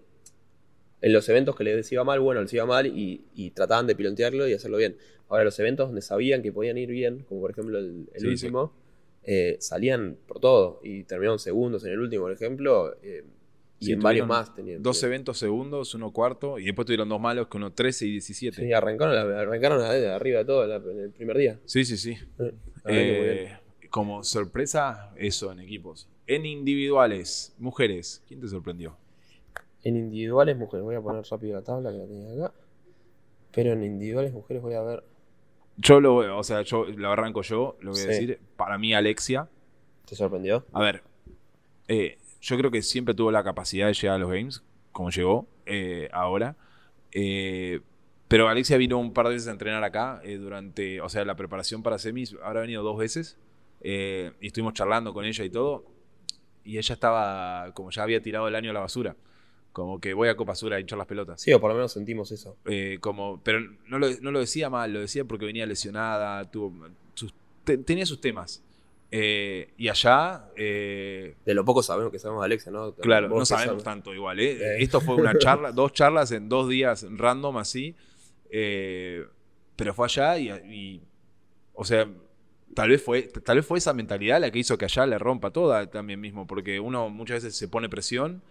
[1.01, 3.95] en los eventos que les iba mal, bueno, les iba mal y, y trataban de
[3.95, 4.95] pilotearlo y hacerlo bien.
[5.29, 8.27] Ahora, los eventos donde sabían que podían ir bien, como por ejemplo el, el Sí,
[8.27, 8.71] último,
[9.23, 13.23] eh, salían por todo y terminaron segundos en el último, por ejemplo, eh,
[13.81, 14.81] y Sí, en varios más tenían.
[14.81, 18.55] Dos eventos segundos, uno cuarto, y después tuvieron dos malos, que uno 13 y 17.
[18.63, 21.59] Sí, arrancaron, arrancaron de arriba de todo la- en el primer día.
[21.65, 22.11] Sí, sí, sí.
[22.39, 22.53] Eh,
[22.85, 22.93] la.
[22.93, 23.57] Eh,
[23.89, 26.07] como sorpresa, eso en equipos.
[26.27, 28.95] En individuales, mujeres, ¿quién te sorprendió?
[29.83, 32.53] En individuales mujeres, voy a poner rápido la tabla que la tenía acá.
[33.51, 35.03] Pero en individuales mujeres voy a ver.
[35.77, 38.39] Yo lo, o sea, yo lo arranco yo, lo voy a decir.
[38.55, 39.49] Para mí, Alexia.
[40.05, 40.65] ¿Te sorprendió?
[40.71, 41.03] A ver,
[41.87, 45.47] eh, yo creo que siempre tuvo la capacidad de llegar a los games, como llegó
[45.65, 46.55] eh, ahora.
[47.11, 47.81] Eh,
[48.27, 51.35] pero Alexia vino un par de veces a entrenar acá eh, durante, o sea, la
[51.35, 52.35] preparación para semis.
[52.43, 53.37] Habrá venido dos veces
[53.81, 55.85] eh, y estuvimos charlando con ella y todo.
[56.63, 59.15] Y ella estaba, como ya había tirado el año a la basura.
[59.73, 61.41] Como que voy a Copa Sur a hinchar las pelotas.
[61.41, 62.57] Sí, o por lo menos sentimos eso.
[62.65, 66.87] Eh, como, pero no lo, no lo decía mal, lo decía porque venía lesionada, tuvo,
[67.13, 67.33] sus-
[67.63, 68.63] te- tenía sus temas.
[69.13, 72.93] Eh, y allá, eh, De lo poco sabemos que sabemos de Alexia, ¿no?
[72.95, 74.39] claro, no sabemos tanto igual.
[74.39, 74.81] ¿eh?
[74.81, 77.95] Esto fue una charla, dos charlas en dos días random así.
[78.49, 81.01] pero fue allá y, y,
[81.73, 82.07] o sea,
[82.73, 85.51] tal vez, fue, tal vez fue esa mentalidad la que hizo que allá le rompa
[85.51, 88.41] toda también mismo, porque uno muchas veces se pone presión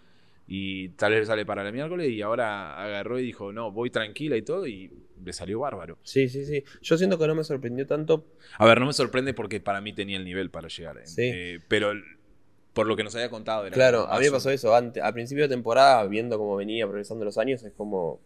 [0.52, 4.36] y tal vez sale para el miércoles y ahora agarró y dijo, no, voy tranquila
[4.36, 4.90] y todo y
[5.24, 5.96] le salió bárbaro.
[6.02, 6.64] Sí, sí, sí.
[6.82, 8.26] Yo siento que no me sorprendió tanto.
[8.58, 10.98] A ver, no me sorprende porque para mí tenía el nivel para llegar.
[10.98, 11.06] ¿eh?
[11.06, 11.22] Sí.
[11.32, 11.92] Eh, pero
[12.72, 14.74] por lo que nos había contado era Claro, a mí me pasó eso.
[14.74, 18.18] Ante, a principio de temporada, viendo cómo venía progresando los años, es como.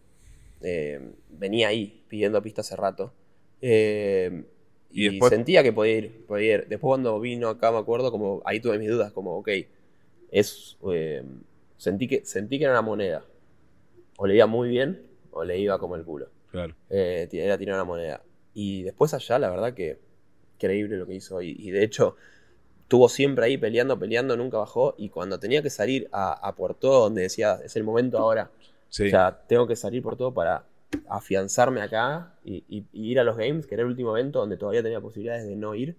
[0.63, 3.13] eh, venía ahí, pidiendo pista hace rato.
[3.61, 4.45] Eh,
[4.91, 6.61] Y y después- sentía que podía ir, podía ir.
[6.69, 9.49] Después, cuando vino acá, me acuerdo, como ahí tuve mis dudas, como, ok,
[10.31, 10.79] es.
[10.91, 11.23] eh,
[11.85, 13.25] sentí, que, sentí que era una moneda.
[14.17, 16.29] O le iba muy bien, o le iba como el culo.
[16.51, 16.75] Claro.
[16.91, 18.23] Eh, era tirar una moneda.
[18.55, 19.99] Y después allá, la verdad que
[20.55, 21.43] increíble lo que hizo.
[21.43, 22.17] Y, y de hecho,
[22.83, 24.95] estuvo siempre ahí peleando, peleando, nunca bajó.
[24.97, 28.51] Y cuando tenía que salir a, a por todo, donde decía, es el momento ahora.
[28.89, 29.07] Sí.
[29.07, 30.65] O sea, tengo que salir por todo para
[31.09, 34.57] afianzarme acá y, y- y ir a los games, que era el último evento donde
[34.57, 35.97] todavía tenía posibilidades de no ir,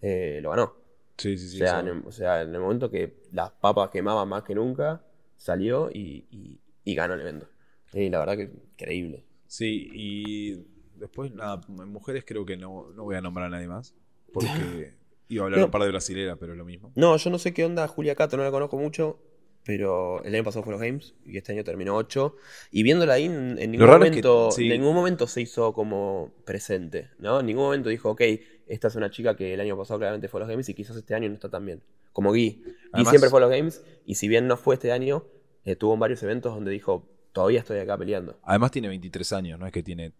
[0.00, 0.72] eh, lo ganó.
[1.18, 3.90] sí, sí, sí, o, sea, eso- en o sea, en el momento que las papas
[3.90, 5.02] quemaban más que nunca,
[5.38, 7.48] salió y, y- y ganó el evento.
[7.94, 9.24] Y la verdad que increíble.
[9.46, 10.62] Sí, y
[10.96, 13.94] después, nada, en mujeres creo que no, no voy a nombrar a nadie más.
[14.32, 14.92] Porque
[15.28, 15.66] iba a hablar No.
[15.66, 16.92] un par de brasileras, pero es lo mismo.
[16.96, 19.18] No, yo no sé qué onda Julia Cato, no la conozco mucho.
[19.64, 22.36] pero el año pasado fue los Games y este año terminó 8.
[22.70, 24.64] Y viéndola ahí, en, ningún, raro es que- momento, sí.
[24.64, 27.40] en ningún momento se hizo como presente, ¿no?
[27.40, 28.22] En ningún momento dijo, ok,
[28.68, 30.96] esta es una chica que el año pasado claramente fue a los Games y quizás
[30.96, 31.82] este año no está tan bien.
[32.12, 32.62] Como Guy.
[32.92, 35.24] Guy siempre fue a los Games y si bien no fue este año,
[35.64, 38.38] eh, tuvo varios eventos donde dijo, todavía estoy acá peleando.
[38.42, 40.12] Además tiene 23 años, no es que tiene...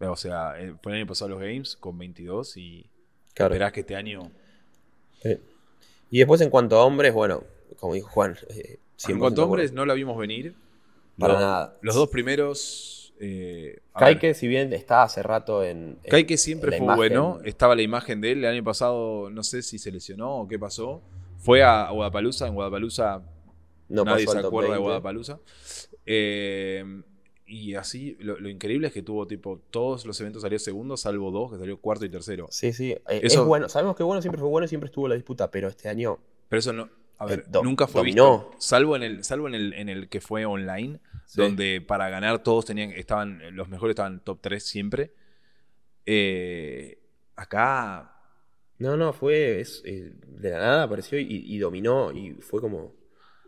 [0.00, 2.88] O sea, eh, fue el año pasado los Games con 22 y
[3.34, 3.54] Claro.
[3.54, 4.30] esperás que este año...
[6.10, 7.44] Y después en cuanto a hombres, bueno,
[7.78, 10.54] como dijo Juan, eh, En 100% cuanto a hombres, no la vimos venir.
[11.18, 11.78] Para nada.
[11.82, 12.97] Los dos primeros...
[13.20, 15.98] eh, Kaike, si bien está hace rato en...
[16.04, 17.40] en- Kaike siempre en fue imagen, bueno.
[17.44, 18.38] Estaba la imagen de él.
[18.44, 21.02] El año pasado, no sé si se lesionó o qué pasó.
[21.38, 22.46] Fue a Guadalajara.
[22.48, 23.22] En Guadalajara
[23.88, 24.82] No nadie se acuerda de 20.
[24.82, 25.38] Guadalajara.
[26.06, 27.02] Eh,
[27.46, 31.30] y así, lo, lo increíble es que tuvo tipo todos los eventos salió segundo, salvo
[31.30, 32.46] dos, que salió cuarto y tercero.
[32.50, 32.92] Sí, sí.
[32.92, 33.68] eh, Eso- Es bueno.
[33.68, 36.18] Sabemos que bueno siempre fue bueno y siempre estuvo la disputa, pero este año.
[36.48, 36.88] Pero eso no.
[37.18, 38.38] A ver, Eh, do- nunca fue dominó.
[38.48, 38.56] visto.
[38.60, 41.40] Salvo en el, salvo en el, en el que fue online, Sí.
[41.42, 45.12] donde para ganar todos tenían, estaban, los mejores estaban top 3 siempre.
[46.06, 46.98] Eh,
[47.36, 48.14] acá.
[48.78, 49.60] No, no, fue.
[49.60, 52.94] es, eh, de la nada apareció y, y dominó y fue como.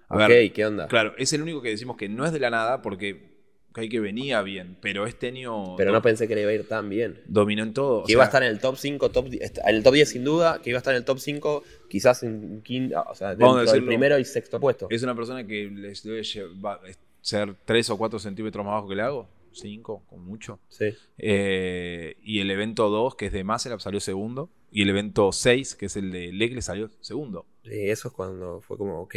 [0.09, 0.89] A ok, ver, ¿qué onda?
[0.89, 3.30] Claro, es el único que decimos que no es de la nada porque
[3.73, 6.89] que venía bien, pero este año pero no pensé que le iba a ir tan
[6.89, 7.21] bien.
[7.27, 8.01] dominó en todo.
[8.01, 10.09] o Que iba a sea, estar en el top 5, top, en el top 10
[10.09, 13.31] sin duda, que iba a estar en el top 5, quizás en quinto, o sea,
[13.31, 13.87] dentro del decirlo.
[13.87, 14.87] primero y sexto puesto.
[14.91, 16.81] Es una persona que les debe llevar-
[17.21, 19.29] ser 3 o 4 centímetros más bajo que le hago.
[19.53, 20.61] 5, con mucho.
[20.69, 20.95] Sí.
[21.19, 24.49] Eh, y el evento 2, que es de Maselab, salió segundo.
[24.73, 27.47] Y el evento 6, que es el de Legle, salió segundo.
[27.65, 29.17] Sí, eso es cuando fue como, ok,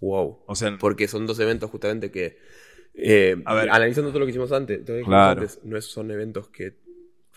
[0.00, 0.38] wow.
[0.46, 2.38] O sea, Porque son dos eventos justamente que,
[2.96, 3.70] eh, A ver.
[3.70, 5.40] analizando todo lo que hicimos antes, todo lo que hicimos Claro.
[5.42, 6.74] antes, no son eventos que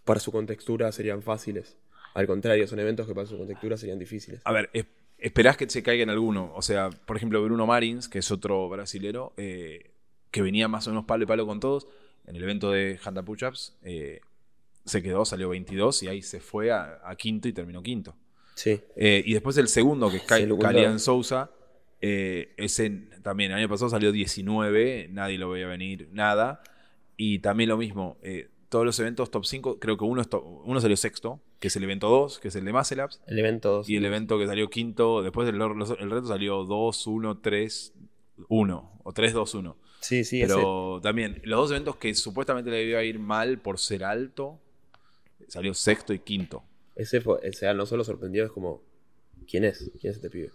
[0.05, 1.77] para su contextura serían fáciles.
[2.15, 4.41] Al contrario, son eventos que para su contextura serían difíciles.
[4.43, 4.85] a ver, es-
[5.17, 6.51] esperás que se caiga en alguno.
[6.55, 9.91] O sea, por ejemplo, Bruno Marins, que es otro brasilero, eh,
[10.31, 11.87] que venía más o menos palo y palo con todos.
[12.25, 14.21] En el evento de Handa Push-Ups eh,
[14.85, 18.15] se quedó, salió 22 y ahí se fue a, a quinto y terminó quinto.
[18.55, 18.79] Sí.
[18.95, 20.23] Eh, y después el segundo, que es.
[20.23, 21.49] Kalian Sousa,
[22.01, 22.89] eh, ese
[23.23, 26.61] también el año pasado salió 19, nadie lo veía venir, nada.
[27.17, 30.29] Y también lo mismo, eh, todos los eventos top 5, creo que uno, es
[30.63, 33.83] uno salió sexto, que es el evento 2, que es el de Maselabs, El evento
[33.85, 37.93] y el evento que salió quinto, después el, el reto salió 2, 1, 3,
[38.47, 39.77] 1, o 3, 2, 1.
[39.99, 40.53] Sí, sí, ese.
[40.53, 44.59] Pero también, los dos eventos que supuestamente le a ir mal por ser alto,
[45.47, 46.63] salió sexto y quinto.
[46.95, 48.81] Ese fue, o sea, no solo sorprendió, es como,
[49.47, 49.91] ¿quién es?
[49.99, 50.51] ¿Quién es este pibe?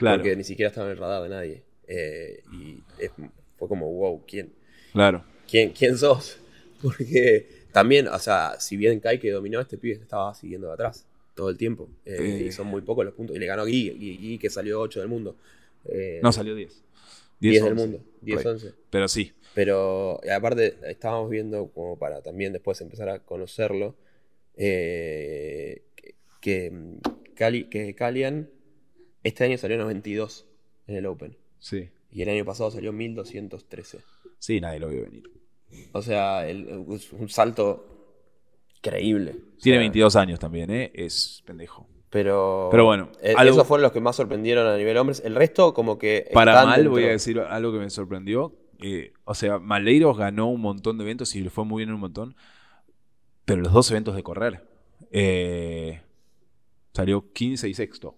[0.00, 1.62] Claro, Porque ni siquiera estaba en el radar de nadie.
[1.86, 3.12] Eh, y es-
[3.58, 4.52] fue como, wow, ¿quién?
[4.92, 5.24] claro.
[5.48, 6.38] ¿Quién, ¿Quién sos?
[6.82, 11.06] Porque también, o sea, si bien Kai que dominó, este pibe estaba siguiendo de atrás
[11.34, 11.88] todo el tiempo.
[12.06, 12.44] Eh, Eh.
[12.46, 13.36] Y son muy pocos los puntos.
[13.36, 15.36] Y le ganó Guy, Guy, Guy, que salió 8 del mundo.
[16.22, 16.82] No, salió 10.
[17.40, 17.82] 10 del 11.
[17.86, 18.52] mundo, 10, Por ahí.
[18.54, 18.72] 11.
[18.90, 23.94] Pero sí, Pero aparte, estábamos viendo, como para también después empezar a conocerlo,
[24.56, 25.82] que,
[26.40, 26.98] que, mm,
[27.34, 28.48] Cali, que Calian
[29.24, 30.46] este año salió 92
[30.86, 31.36] en el Open.
[31.58, 31.88] sí.
[32.12, 34.00] Y el año pasado salió 1213.
[34.40, 35.30] Sí, nadie lo vio venir.
[35.92, 37.86] O sea, el- es un salto
[38.76, 39.30] increíble.
[39.30, 40.90] O Tiene sea, 22 años también, ¿eh?
[40.92, 41.86] Es pendejo.
[42.10, 45.22] Pero, Pero bueno, eh, algo- esos fueron los que más sorprendieron a nivel hombres.
[45.24, 46.28] El resto, como que.
[46.34, 46.90] Para mal, dentro.
[46.90, 48.56] voy a decir algo que me sorprendió.
[48.82, 51.94] Eh, o sea, Maleiros ganó un montón de eventos y le fue muy bien en
[51.94, 52.34] un montón.
[53.44, 54.66] Pero los dos eventos de correr.
[55.12, 56.02] eh,
[56.92, 58.16] salió 15 y sexto.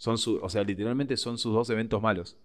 [0.00, 2.38] Son su, o sea, literalmente son sus dos eventos malos.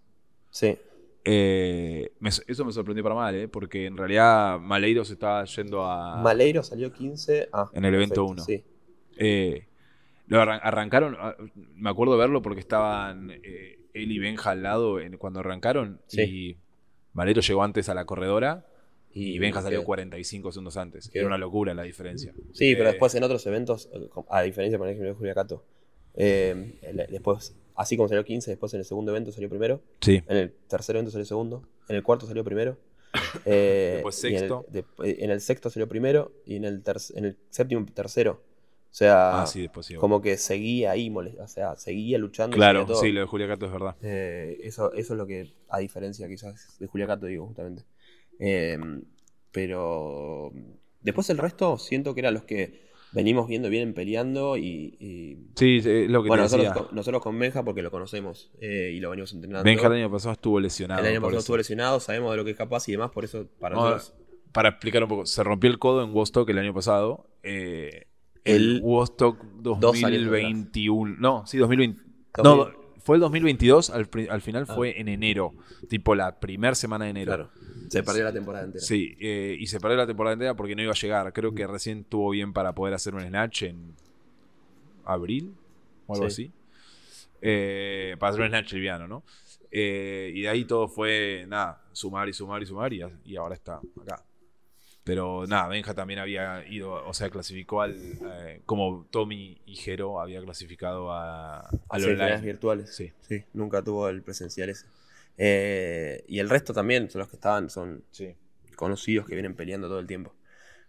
[0.50, 0.76] Sí.
[1.24, 3.48] Eh, me- eso me sorprendió para mal, ¿eh?
[3.48, 6.20] porque en realidad Maleiros estaba yendo a.
[6.22, 7.48] Maleiro salió 15.
[7.54, 8.44] Ah, En el evento perfecto, uno.
[8.44, 8.62] Sí.
[9.16, 9.66] Eh,
[10.28, 11.34] lo arran- arrancaron, ah,
[11.76, 15.98] me acuerdo de verlo porque estaban eh, él y Benja al lado en- cuando arrancaron
[16.08, 16.22] Sí.
[16.22, 16.56] y
[17.14, 18.66] Valero llegó antes a la corredora
[19.14, 19.86] y Benja salió quedó.
[19.86, 21.10] 45 segundos antes.
[21.14, 22.34] Era una locura la diferencia.
[22.52, 23.88] Sí, pero después en otros eventos,
[24.28, 25.64] a diferencia, por ejemplo, de Julia Cato,
[26.16, 30.36] eh, después, así como salió 15, después en el segundo evento salió primero, Sí, en
[30.36, 32.76] el tercer evento salió segundo, en el cuarto salió primero,
[33.44, 34.66] eh, Después y en el- sexto.
[34.68, 34.84] de-
[35.24, 36.82] en el sexto salió primero y en el,
[37.14, 38.42] en el séptimo tercero.
[38.90, 39.94] O sea, ah, sí, después sí.
[39.96, 42.56] como que seguía ahí, o sea, seguía luchando.
[42.56, 43.02] Claro, seguía todo.
[43.02, 43.94] sí, lo de Julia Cato es verdad.
[44.00, 47.82] Eh, eso, eso es lo que, a diferencia quizás de Julia Cato, digo, justamente.
[48.38, 48.78] Eh,
[49.52, 50.52] pero
[51.02, 54.96] después el resto siento que eran los que venimos viendo, vienen peleando y...
[55.00, 56.86] y- Sí, es lo que bueno, te nosotros decía.
[56.86, 59.64] con, nosotros con Benja porque lo conocemos eh, y lo venimos entrenando.
[59.64, 61.00] Benja el año pasado estuvo lesionado.
[61.02, 61.38] El año pasado eso.
[61.40, 64.18] estuvo lesionado, sabemos de lo que es capaz y demás, por eso para Ahora, nosotros...
[64.52, 67.28] para explicar un poco, se rompió el codo en Wostock el año pasado.
[67.42, 68.06] eh,
[68.44, 71.16] el El Wostock dos años 2021.
[71.18, 72.00] No, sí, 2020.
[72.36, 72.44] 2000.
[72.44, 72.70] No,
[73.06, 74.74] fue el 2022, al, al final Ah.
[74.74, 75.54] fue en enero,
[75.88, 77.32] tipo la primera semana de enero.
[77.32, 77.50] Claro.
[77.88, 78.84] Se perdió la temporada entera.
[78.84, 81.32] Sí, eh, y se perdió la temporada entera porque no iba a llegar.
[81.32, 83.94] Creo que recién tuvo bien para poder hacer un snatch en
[85.04, 85.54] abril
[86.08, 86.46] o algo Sí.
[86.46, 86.52] así.
[87.42, 89.22] Eh, para hacer un snatch liviano, ¿no?
[89.70, 93.54] Eh, y de ahí todo fue, nada, sumar y sumar y sumar y, y ahora
[93.54, 94.24] está acá.
[95.06, 100.20] Pero nada, Benja también había ido, o sea, clasificó al, eh, como Tommy y Jero
[100.20, 102.40] había clasificado a, al online.
[102.40, 102.92] virtuales.
[102.96, 103.12] Sí.
[103.20, 104.86] Sí, nunca tuvo el presencial ese.
[105.38, 108.34] Eh, y el resto también son los que estaban, son Sí.
[108.74, 110.34] conocidos que vienen peleando todo el tiempo.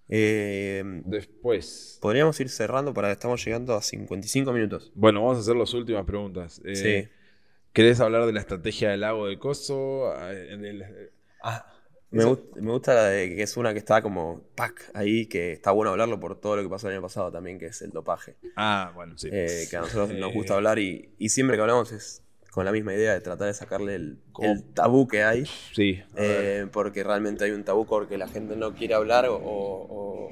[0.09, 1.99] Eh, Después.
[2.01, 4.91] podríamos ir cerrando para estamos llegando a 55 minutos.
[4.95, 6.59] Bueno, vamos a hacer las últimas preguntas.
[6.73, 7.07] Sí.
[7.71, 10.11] ¿Querés hablar de la estrategia del lago de Coso?
[11.43, 11.65] Ah,
[12.11, 15.51] me, gust- me gusta la de que es una que está como pack ahí, que
[15.51, 17.91] está bueno hablarlo por todo lo que pasó el año pasado también, que es el
[17.91, 18.35] dopaje.
[18.55, 19.29] Ah, bueno, sí.
[19.31, 22.65] Eh, que a nosotros nos Eh, gusta hablar y, y siempre que hablamos es con
[22.65, 25.45] la misma idea de tratar de sacarle el, el tabú que hay.
[25.73, 25.99] Sí.
[26.15, 30.31] Eh, porque realmente hay un tabú porque la gente no quiere hablar o, o- o-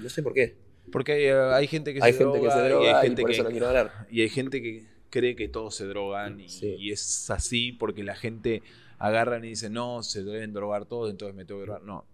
[0.00, 0.56] no sé por qué.
[0.90, 3.04] Porque hay, eh, hay gente que hay se gente droga que se y droga hay
[3.06, 4.06] y, gente por que, eso no quiere hablar.
[4.10, 6.74] y hay gente que cree que todos se drogan y, Sí.
[6.78, 8.62] y es así porque la gente
[9.06, 11.82] agarran y dice no, se deben drogar todos, entonces me tengo que drogar.
[11.82, 12.06] No,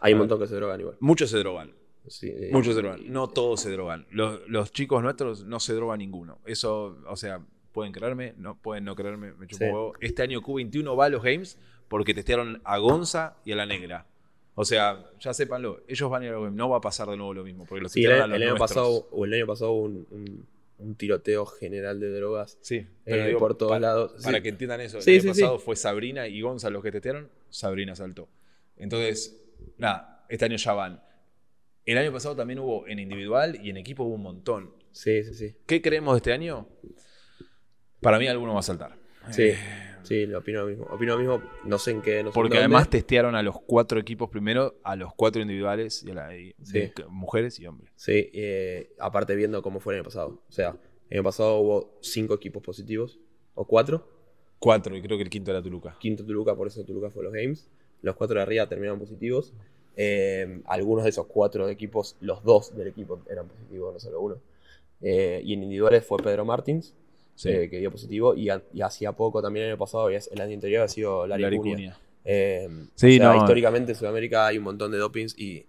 [0.00, 0.96] Hay un montón que se drogan igual.
[1.00, 1.72] muchos se drogan.
[2.06, 3.00] Sí, eh, Muchos se drogan.
[3.10, 4.06] No todos se drogan.
[4.10, 6.38] Los, los chicos nuestros no se drogan ninguno.
[6.44, 7.40] Eso, o sea,
[7.72, 9.70] pueden creerme, no pueden no creerme, me chupo Sí.
[9.70, 9.92] huevo.
[10.00, 11.58] Este año Q21 va a los Games
[11.88, 14.06] porque testearon a Gonza y a la Negra.
[14.54, 16.56] O sea, ya sépanlo, ellos van a ir a los Games.
[16.56, 17.64] No va a pasar de nuevo lo mismo.
[17.64, 18.68] Porque los Sí, el, a el los año nuestros.
[18.68, 20.46] pasado, o el año pasado un-
[20.78, 22.58] un tiroteo general de drogas.
[22.60, 24.20] Sí, eh, por todos lados.
[24.22, 24.42] Para Sí.
[24.42, 27.28] que entiendan eso, el Sí, año sí, pasado fue Sabrina y Gonza los que testearon,
[27.50, 28.28] Sabrina saltó.
[28.76, 29.40] Entonces,
[29.78, 31.02] nada, este año ya van.
[31.86, 34.72] El año pasado también hubo en individual y en equipo hubo un montón.
[34.90, 35.56] Sí, sí, sí.
[35.66, 36.66] ¿Qué creemos de este año?
[38.00, 38.96] Para mí alguno va a saltar.
[39.30, 39.56] Sí, Eh,
[40.04, 40.84] sí, lo opino lo mismo.
[40.90, 42.58] Opino lo mismo, no sé en qué, no sé porque dónde.
[42.64, 46.54] además testearon a los cuatro equipos primero, a los cuatro individuales, y a la- y-
[46.62, 46.78] Sí.
[46.80, 47.90] de mujeres y hombres.
[47.96, 50.42] Sí, eh, aparte viendo cómo fue el año pasado.
[50.48, 50.76] O sea,
[51.10, 53.18] el año pasado hubo cinco equipos positivos,
[53.54, 54.08] o cuatro.
[54.58, 55.96] Cuatro, y creo que el quinto era Toluca.
[56.00, 57.68] Quinto Toluca, por eso Toluca fue los Games.
[58.02, 59.52] Los cuatro de arriba terminaron positivos.
[59.96, 64.36] Eh, algunos de esos cuatro equipos, los dos del equipo eran positivos, no solo uno.
[65.02, 66.94] Eh, y en individuales fue Pedro Martins,
[67.34, 67.48] Sí.
[67.50, 68.34] eh, que dio positivo.
[68.34, 71.42] Y, y hacía poco también el año pasado, y el año anterior ha sido Larry,
[71.42, 71.74] Larry Cunha.
[71.76, 71.98] Cunha.
[72.24, 73.36] Eh, Sí, o sea, no.
[73.38, 75.66] históricamente en Sudamérica hay un montón de dopings y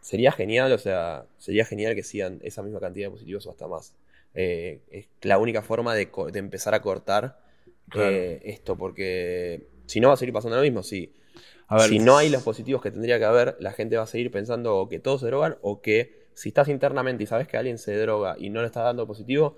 [0.00, 3.66] sería genial, o sea, sería genial que sigan esa misma cantidad de positivos o hasta
[3.68, 3.94] más.
[4.34, 7.38] Eh, es la única forma de, de empezar a cortar
[7.88, 8.10] Claro.
[8.10, 10.82] eh, esto, porque si no va a seguir pasando lo mismo.
[10.82, 11.12] Si,
[11.68, 14.06] A ver, si no hay los positivos que tendría que haber, la gente va a
[14.08, 17.56] seguir pensando o que todos se drogan o que si estás internamente y sabes que
[17.56, 19.56] alguien se droga y no le está dando positivo,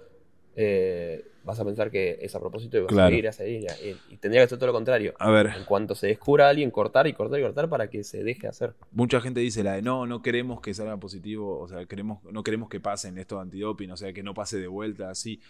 [0.60, 3.06] eh, vas a pensar que es a propósito y vas Claro.
[3.28, 3.80] a seguir, a.
[3.80, 5.14] Y, y tendría que ser todo lo contrario.
[5.20, 8.02] A ver, En cuanto se descubra a alguien, cortar y cortar y cortar para que
[8.02, 8.74] se deje hacer.
[8.90, 12.42] mucha gente dice la de no, no queremos que salga positivo, o sea, queremos, no
[12.42, 15.40] queremos que pasen estos antidoping, o sea, que no pase de vuelta así.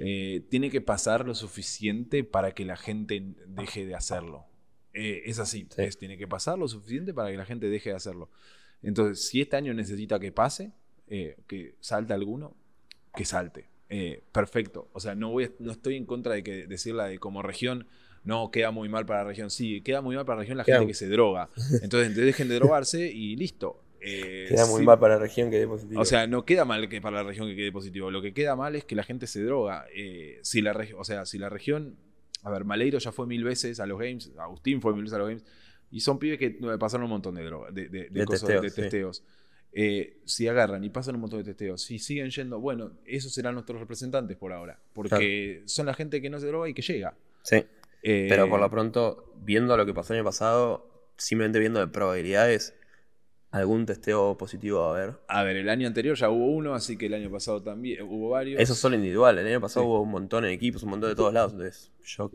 [0.00, 4.44] Eh, tiene que pasar lo suficiente para que la gente deje de hacerlo.
[4.92, 5.82] Eh, es así, Sí.
[5.82, 8.28] es, tiene que pasar lo suficiente para que la gente deje de hacerlo.
[8.82, 10.72] Entonces, si este año necesita que pase,
[11.08, 12.54] eh, que salte alguno,
[13.14, 13.66] que salte.
[13.90, 14.88] Eh, perfecto.
[14.92, 17.86] O sea, no, voy, no estoy en contra de que decirla de como región,
[18.24, 19.50] no queda muy mal para la región.
[19.50, 21.48] Sí, queda muy mal para la región la Queda- gente que se droga.
[21.82, 23.82] Entonces, dejen de drogarse y listo.
[24.00, 26.00] Eh, Queda muy sí, mal para la región que dé positivo.
[26.00, 28.10] o sea, no queda mal que para la región que quede positivo.
[28.10, 29.86] Lo que queda mal es que la gente se droga.
[29.94, 31.96] Eh, si la o sea, si la región.
[32.44, 34.30] A ver, Maleiro ya fue mil veces a los games.
[34.38, 35.44] Agustín fue mil veces a los games.
[35.90, 38.40] Y son pibes que eh, pasaron un montón de droga, de, de- de De cosas-
[38.60, 38.82] testeos, de sí.
[39.80, 43.54] Eh, si agarran y pasan un montón de testeos, si siguen yendo, bueno, esos serán
[43.54, 44.80] nuestros representantes por ahora.
[44.92, 47.16] Porque son la gente que no se droga y que llega.
[47.42, 47.64] sí.
[48.02, 51.88] Eh, Pero por lo pronto, viendo lo que pasó el año pasado, simplemente viendo de
[51.88, 52.74] probabilidades,
[53.50, 55.14] algún testeo positivo va a haber.
[55.26, 58.30] A ver, el año anterior ya hubo uno, así que el año pasado también hubo
[58.30, 58.60] varios.
[58.60, 59.36] Eso es solo individual.
[59.38, 59.88] El año pasado Sí.
[59.88, 61.52] hubo un montón en equipos, un montón de todos lados.
[61.52, 62.30] Entonces, yo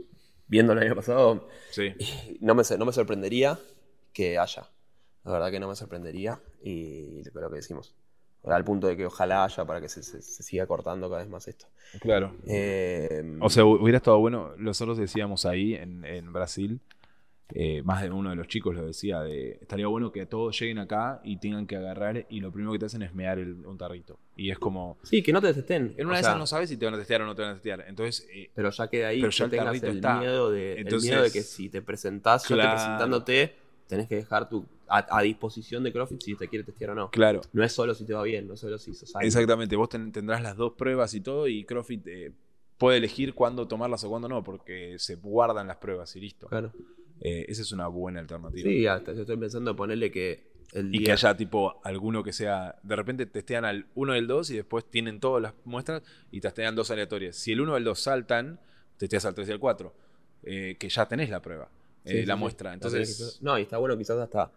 [0.47, 1.93] viendo el año pasado, Sí.
[2.41, 3.57] no me, no me sorprendería
[4.11, 4.69] que haya.
[5.25, 6.39] La verdad que no me sorprendería.
[6.63, 7.95] Y lo que decimos.
[8.45, 11.29] Al punto de que ojalá haya para que se, se- se siga cortando cada vez
[11.29, 11.65] más esto.
[12.01, 12.35] Claro.
[12.45, 16.81] Eh, O sea, hubiera estado bueno, nosotros decíamos ahí en, en Brasil,
[17.55, 20.79] eh, más de uno de los chicos lo decía, de, estaría bueno que todos lleguen
[20.79, 23.77] acá y tengan que agarrar y lo primero que te hacen es mear el, un
[23.77, 24.17] tarrito.
[24.35, 25.93] Y es como, sí, que no te testen.
[25.97, 27.35] en O una de sea, esas no sabes si te van a testear o no
[27.35, 27.85] te van a testear.
[27.87, 30.19] Entonces, eh, Pero ya queda ahí Pero que ya el tengas el está.
[30.19, 32.71] miedo, de, el miedo de que si te presentás, yo Claro.
[32.71, 33.55] te presentándote,
[33.87, 34.65] tenés que dejar tu,
[34.97, 37.09] a, a disposición de CrossFit si te quiere testear o no.
[37.09, 39.27] claro, No es solo si te va bien, no es solo si sos alguien.
[39.27, 42.31] exactamente, vos ten- tendrás las dos pruebas y todo y CrossFit eh,
[42.77, 46.47] puede elegir cuándo tomarlas o cuándo no, porque se guardan las pruebas y listo.
[46.47, 46.71] Claro.
[47.21, 48.67] Eh, esa es una buena alternativa.
[48.69, 51.05] Sí, hasta yo estoy pensando en ponerle que el Y día...
[51.07, 54.55] que haya tipo alguno que sea, de repente testean al 1 y el 2 y
[54.57, 57.35] después tienen todas las muestras y testean dos aleatorias.
[57.35, 58.59] Si el 1 y el 2 saltan,
[58.97, 59.93] testeas al 3 y al 4,
[60.43, 61.69] eh, que ya tenés la prueba,
[62.05, 62.39] eh, Sí, la sí.
[62.39, 62.73] muestra.
[62.73, 64.51] Entonces, No, y está bueno quizás hasta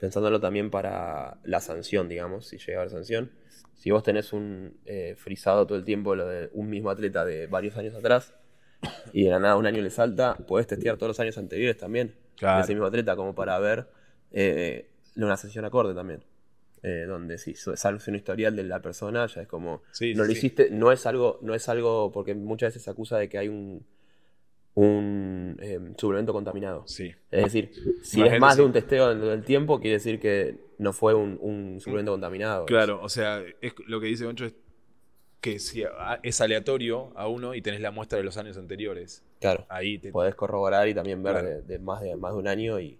[0.00, 3.30] pensándolo también para la sanción, digamos, si llega a haber sanción.
[3.74, 7.46] Si vos tenés un eh, frisado todo el tiempo lo de un mismo atleta de
[7.46, 8.34] varios años atrás
[9.12, 12.14] y de la nada un año le salta, podés testear todos los años anteriores también
[12.36, 12.56] Claro.
[12.58, 13.86] de ese mismo atleta como para ver
[14.32, 16.24] eh, una sesión acorde también.
[16.82, 20.28] Eh, donde si sale un historial de la persona, ya es como Sí, no sí,
[20.28, 20.32] lo sí.
[20.32, 23.48] hiciste, no es algo, no es algo, porque muchas veces se acusa de que hay
[23.48, 23.84] un
[24.74, 26.84] un eh, suplemento contaminado.
[26.86, 27.12] sí.
[27.30, 27.70] Es decir,
[28.02, 31.14] si Imagínate es más de un testeo dentro del tiempo, quiere decir que no fue
[31.14, 32.66] un, un suplemento contaminado.
[32.66, 34.54] Claro, o sea, es, lo que dice Goncho es
[35.40, 35.82] que si
[36.22, 39.64] es aleatorio a uno y tenés la muestra de los años anteriores, Claro.
[39.68, 40.12] ahí te...
[40.12, 41.48] Podés corroborar y también ver Claro.
[41.48, 42.98] de, de más de más de un año y,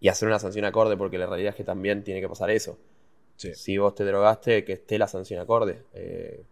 [0.00, 2.78] y hacer una sanción acorde, porque la realidad es que también tiene que pasar eso.
[3.36, 3.54] Sí.
[3.54, 6.44] Si vos te drogaste, que esté la sanción acorde eh,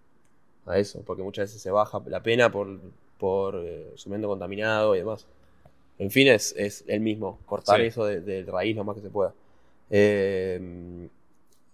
[0.66, 2.80] a eso, porque muchas veces se baja la pena por,
[3.21, 5.27] por eh, suplemento contaminado y demás.
[5.99, 7.87] En fin, es, es el mismo, cortar Sí.
[7.87, 9.33] eso de, de raíz lo más que se pueda.
[9.91, 11.09] Eh,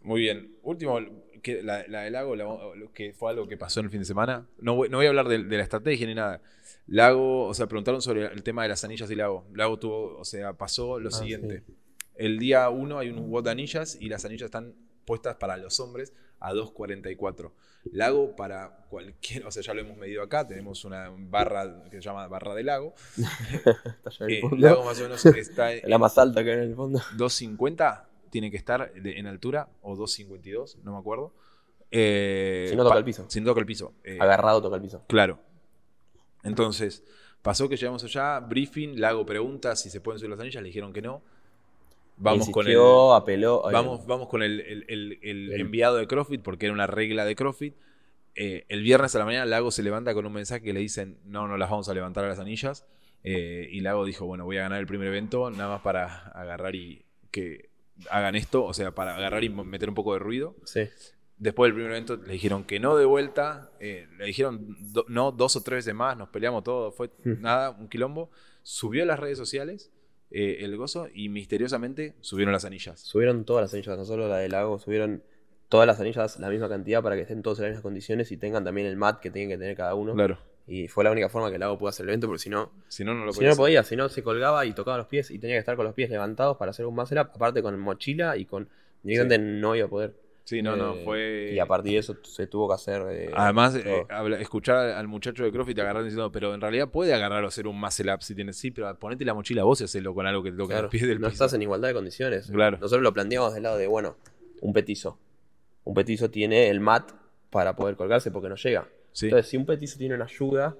[0.02, 0.52] Muy bien.
[0.62, 0.98] Último,
[1.42, 2.46] que la, la del lago, la-
[2.92, 4.46] que fue algo que pasó en el fin de semana.
[4.60, 6.40] No voy, no voy a hablar de, de la estrategia ni nada.
[6.88, 9.44] Lago, o sea, preguntaron sobre el tema de las anillas y Lago.
[9.54, 11.62] Lago tuvo, o sea, pasó lo Ah, siguiente.
[11.66, 11.74] sí.
[12.16, 14.74] El día 1 hay un WOT de anillas y las anillas están
[15.04, 17.50] puestas para los hombres a 2.44.
[17.92, 22.02] Lago para cualquier, o sea, ya lo hemos medido acá, tenemos una barra que se
[22.02, 22.94] llama barra de lago.
[23.16, 26.62] está el Eh, lago más o menos está en la más alta que hay en
[26.70, 26.98] el fondo.
[27.16, 31.32] 2.50 tiene que estar de- en altura, o 2.52, no me acuerdo.
[31.92, 33.24] Eh, Si no toca el piso.
[33.28, 33.94] Si no toca el piso.
[34.02, 35.04] eh, Agarrado toca el piso.
[35.06, 35.38] Claro.
[36.42, 37.04] Entonces,
[37.42, 40.92] pasó que llegamos allá, briefing, Lago pregunta si se pueden subir las anillas, le dijeron
[40.92, 41.22] que no.
[42.18, 42.76] Vamos con el,
[43.14, 43.68] apeló.
[43.68, 46.86] eh, vamos, vamos con el, el- el- el El- enviado de CrossFit, porque era una
[46.86, 47.74] regla de CrossFit.
[48.34, 51.18] Eh, el viernes a la mañana Lago se levanta con un mensaje que le dicen,
[51.24, 52.86] no, no las vamos a levantar a las anillas.
[53.24, 56.74] Eh, y Lago dijo, bueno, voy a ganar el primer evento, nada más para agarrar
[56.74, 57.70] y que
[58.10, 60.54] hagan esto, o sea, para agarrar y meter un poco de ruido.
[60.64, 60.82] Sí.
[61.38, 65.32] Después del primer evento le dijeron que no de vuelta, eh, le dijeron do- no
[65.32, 67.40] dos o tres veces más, nos peleamos todo, fue Hmm.
[67.40, 68.30] nada, un quilombo.
[68.62, 69.90] Subió a las redes sociales
[70.38, 73.00] eh, el gozo y misteriosamente subieron las anillas.
[73.00, 75.22] Subieron todas las anillas, no solo la del lago, subieron
[75.70, 78.36] todas las anillas la misma cantidad para que estén todos en las mismas condiciones y
[78.36, 80.12] tengan también el mat que tienen que tener cada uno.
[80.12, 80.38] Claro.
[80.66, 82.70] Y fue la única forma que el lago pudo hacer el evento, porque si no,
[82.88, 83.62] Si no, no lo si podía no, no hacer.
[83.62, 85.94] podía, si no se colgaba y tocaba los pies y tenía que estar con los
[85.94, 88.68] pies levantados para hacer un muscle up, aparte con mochila y con.
[89.02, 90.14] Directamente no iba a poder.
[90.46, 91.50] Sí, no, no, Eh, fue...
[91.54, 93.02] Y a partir de eso se tuvo que hacer.
[93.10, 94.06] eh, Además, eh,
[94.38, 97.78] escuchar al muchacho de CrossFit agarrar diciendo, pero en realidad puede agarrar o hacer un
[97.80, 100.52] muscle up si tienes, sí, pero ponete la mochila vos y hacelo con algo que
[100.52, 101.44] te toque Claro, los pies del no piso.
[101.44, 102.46] estás en igualdad de condiciones.
[102.48, 102.78] Claro.
[102.78, 104.16] Nosotros lo planteamos del lado de, bueno,
[104.60, 105.18] un petizo.
[105.82, 107.10] Un petizo tiene el mat
[107.50, 108.86] para poder colgarse porque no llega.
[109.10, 109.26] Sí.
[109.26, 110.76] Entonces, si un petizo tiene una ayuda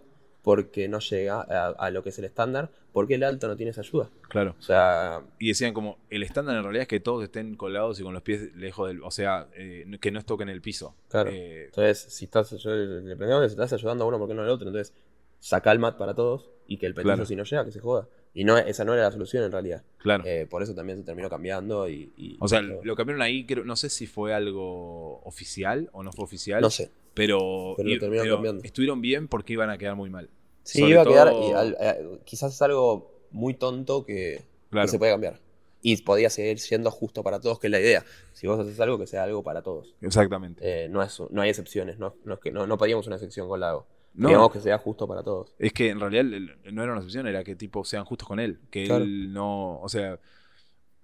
[0.46, 3.56] porque no llega a, a lo que es el estándar, ¿por qué el alto no
[3.56, 4.10] tiene esa ayuda?
[4.28, 4.54] Claro.
[4.56, 8.04] O sea, Y decían como, el estándar en realidad es que todos estén colgados y
[8.04, 9.02] con los pies lejos del...
[9.02, 10.94] O sea, eh, que no toquen el piso.
[11.08, 11.30] Claro.
[11.32, 14.42] Eh, entonces, si estás, yo le que si estás ayudando a uno, ¿por qué no
[14.42, 14.68] al otro?
[14.68, 14.94] Entonces,
[15.40, 17.26] saca el mat para todos y que el Claro.
[17.26, 18.06] si no llega, que se joda.
[18.38, 19.82] Y no, esa no era la solución en realidad.
[19.96, 20.22] claro.
[20.26, 22.12] Eh, por eso también se terminó cambiando y...
[22.18, 22.84] y- o sea, todo.
[22.84, 26.60] lo cambiaron ahí, creo- no sé si fue algo oficial o no fue oficial.
[26.60, 26.90] no sé.
[27.14, 28.62] Pero, Pero lo terminaron pero cambiando.
[28.62, 30.28] estuvieron bien porque iban a quedar muy mal.
[30.64, 31.30] Sí, Sobre iba a quedar.
[31.30, 34.86] todo- y al- eh, quizás es algo muy tonto que, Claro.
[34.86, 35.40] que se puede cambiar.
[35.80, 38.04] Y podía seguir siendo justo para todos, que es la idea.
[38.34, 39.94] Si vos haces algo, que sea algo para todos.
[40.02, 40.84] Exactamente.
[40.84, 41.98] Eh, no, es, no hay excepciones.
[41.98, 43.86] No, no, es que, no, no pedíamos una excepción con Lago.
[44.16, 44.28] No.
[44.28, 45.52] Digamos que sea justo para todos.
[45.58, 46.24] Es que en realidad
[46.72, 48.58] no era una excepción, era que tipo sean justos con él.
[48.70, 49.04] Que Claro.
[49.04, 50.18] él no, o sea,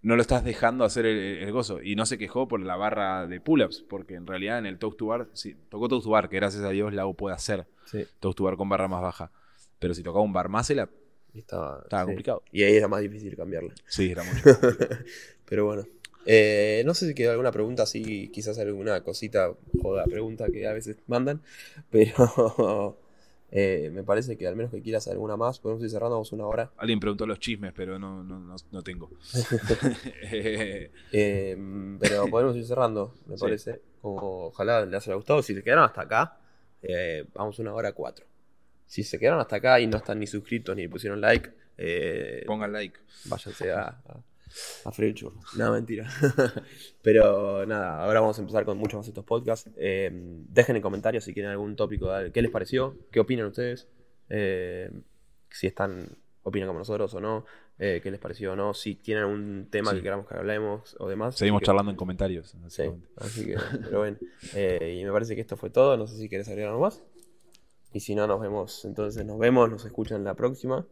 [0.00, 1.82] no lo estás dejando hacer el, el gozo.
[1.82, 4.98] Y no se quejó por la barra de pull-ups, porque en realidad en el toast
[4.98, 8.04] to bar, sí, tocó toast to bar, que gracias a Dios Lago puede hacer Sí.
[8.18, 9.30] toast to bar con barra más baja.
[9.78, 12.06] Pero si tocaba un bar más, Y estaba, estaba sí.
[12.06, 12.42] complicado.
[12.50, 13.74] Y ahí era más difícil cambiarla.
[13.86, 14.58] Sí, era mucho.
[15.44, 15.84] Pero bueno.
[16.24, 19.52] Eh, no sé si queda alguna pregunta así, quizás alguna cosita,
[19.82, 21.42] joda, pregunta que a veces mandan.
[21.90, 22.96] Pero
[23.52, 26.46] eh, me parece que al menos que quieras alguna más, podemos ir cerrando, vamos una
[26.46, 26.70] hora.
[26.78, 29.10] Alguien preguntó los chismes, pero no, no, no, no tengo.
[31.12, 31.56] Eh,
[32.00, 33.40] pero podemos ir cerrando, me Sí.
[33.44, 33.80] parece.
[34.00, 35.42] Como, ojalá les haya gustado.
[35.42, 36.38] Si se quedaron hasta acá,
[36.82, 38.26] eh, vamos una hora cuatro.
[38.86, 42.72] Si se quedaron hasta acá y no están ni suscritos ni pusieron like, eh, Pongan
[42.72, 42.98] like.
[43.26, 44.20] váyanse a, a-
[44.84, 45.44] A freír churros.
[45.56, 46.08] No, mentira.
[47.02, 49.70] Pero nada, ahora vamos a empezar con muchos más estos podcasts.
[49.76, 53.88] Eh, dejen en comentarios si quieren algún tópico, qué les pareció, qué opinan ustedes,
[54.28, 54.90] eh,
[55.50, 57.44] si están, opinan como nosotros o no,
[57.78, 61.08] eh, qué les pareció o no, si tienen algún tema que queramos que hablemos o
[61.08, 61.36] demás.
[61.36, 62.54] Seguimos charlando en comentarios.
[62.68, 62.82] Sí,
[63.16, 64.18] así que, pero bueno.
[64.54, 65.96] y me parece que esto fue todo.
[65.96, 67.02] No sé si quieres agregar algo más.
[67.92, 68.84] Y si no, nos vemos.
[68.84, 70.86] Entonces, nos vemos, nos escuchan la próxima.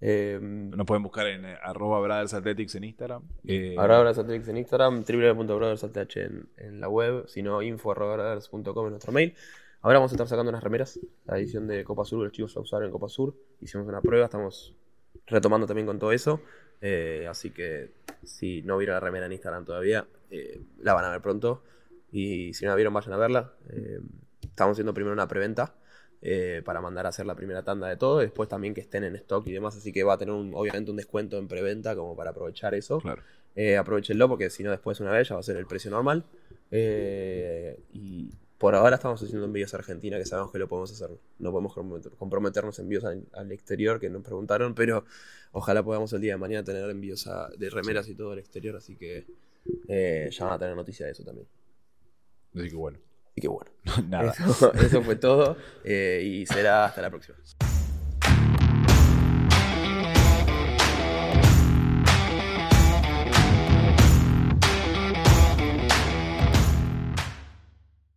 [0.00, 3.22] Eh, Nos pueden buscar en eh, arroba Brothers Athletics en Instagram.
[3.44, 9.34] Eh, Brothers Athletics en Instagram, www.brothersath en, en la web, sino info.brothers.com en nuestro mail.
[9.80, 12.60] Ahora vamos a estar sacando unas remeras, la edición de Copa Sur, los chicos a
[12.60, 13.34] usar en Copa Sur.
[13.60, 14.74] Hicimos una prueba, estamos
[15.26, 16.40] retomando también con todo eso.
[16.80, 17.92] Eh, así que
[18.22, 20.06] si no vieron la remera en Instagram todavía,
[20.80, 21.62] la van a ver pronto.
[22.10, 23.52] Y si no la vieron, vayan a verla.
[24.42, 25.74] estamos haciendo primero una preventa
[26.20, 29.14] eh, para mandar a hacer la primera tanda de todo, después también que estén en
[29.16, 32.30] stock y demás, así que va a tener obviamente un descuento en preventa como para
[32.30, 32.98] aprovechar eso.
[32.98, 33.22] Claro.
[33.54, 36.24] Eh, aprovechenlo porque si no después una vez ya va a ser el precio normal.
[36.70, 41.10] Eh, y por ahora estamos haciendo envíos a Argentina que sabemos que lo podemos hacer.
[41.38, 41.74] No podemos
[42.18, 45.04] comprometernos envíos al, exterior que nos preguntaron, pero
[45.52, 48.96] ojalá podamos el día de mañana tener envíos de remeras y todo al exterior, así
[48.96, 49.24] que
[50.30, 51.46] ya van a tener noticia de eso también.
[52.54, 53.07] Así que bueno.
[53.38, 53.70] Y que bueno.
[54.08, 54.32] Nada.
[54.32, 57.38] Eso, fue todo eh, y será hasta la próxima.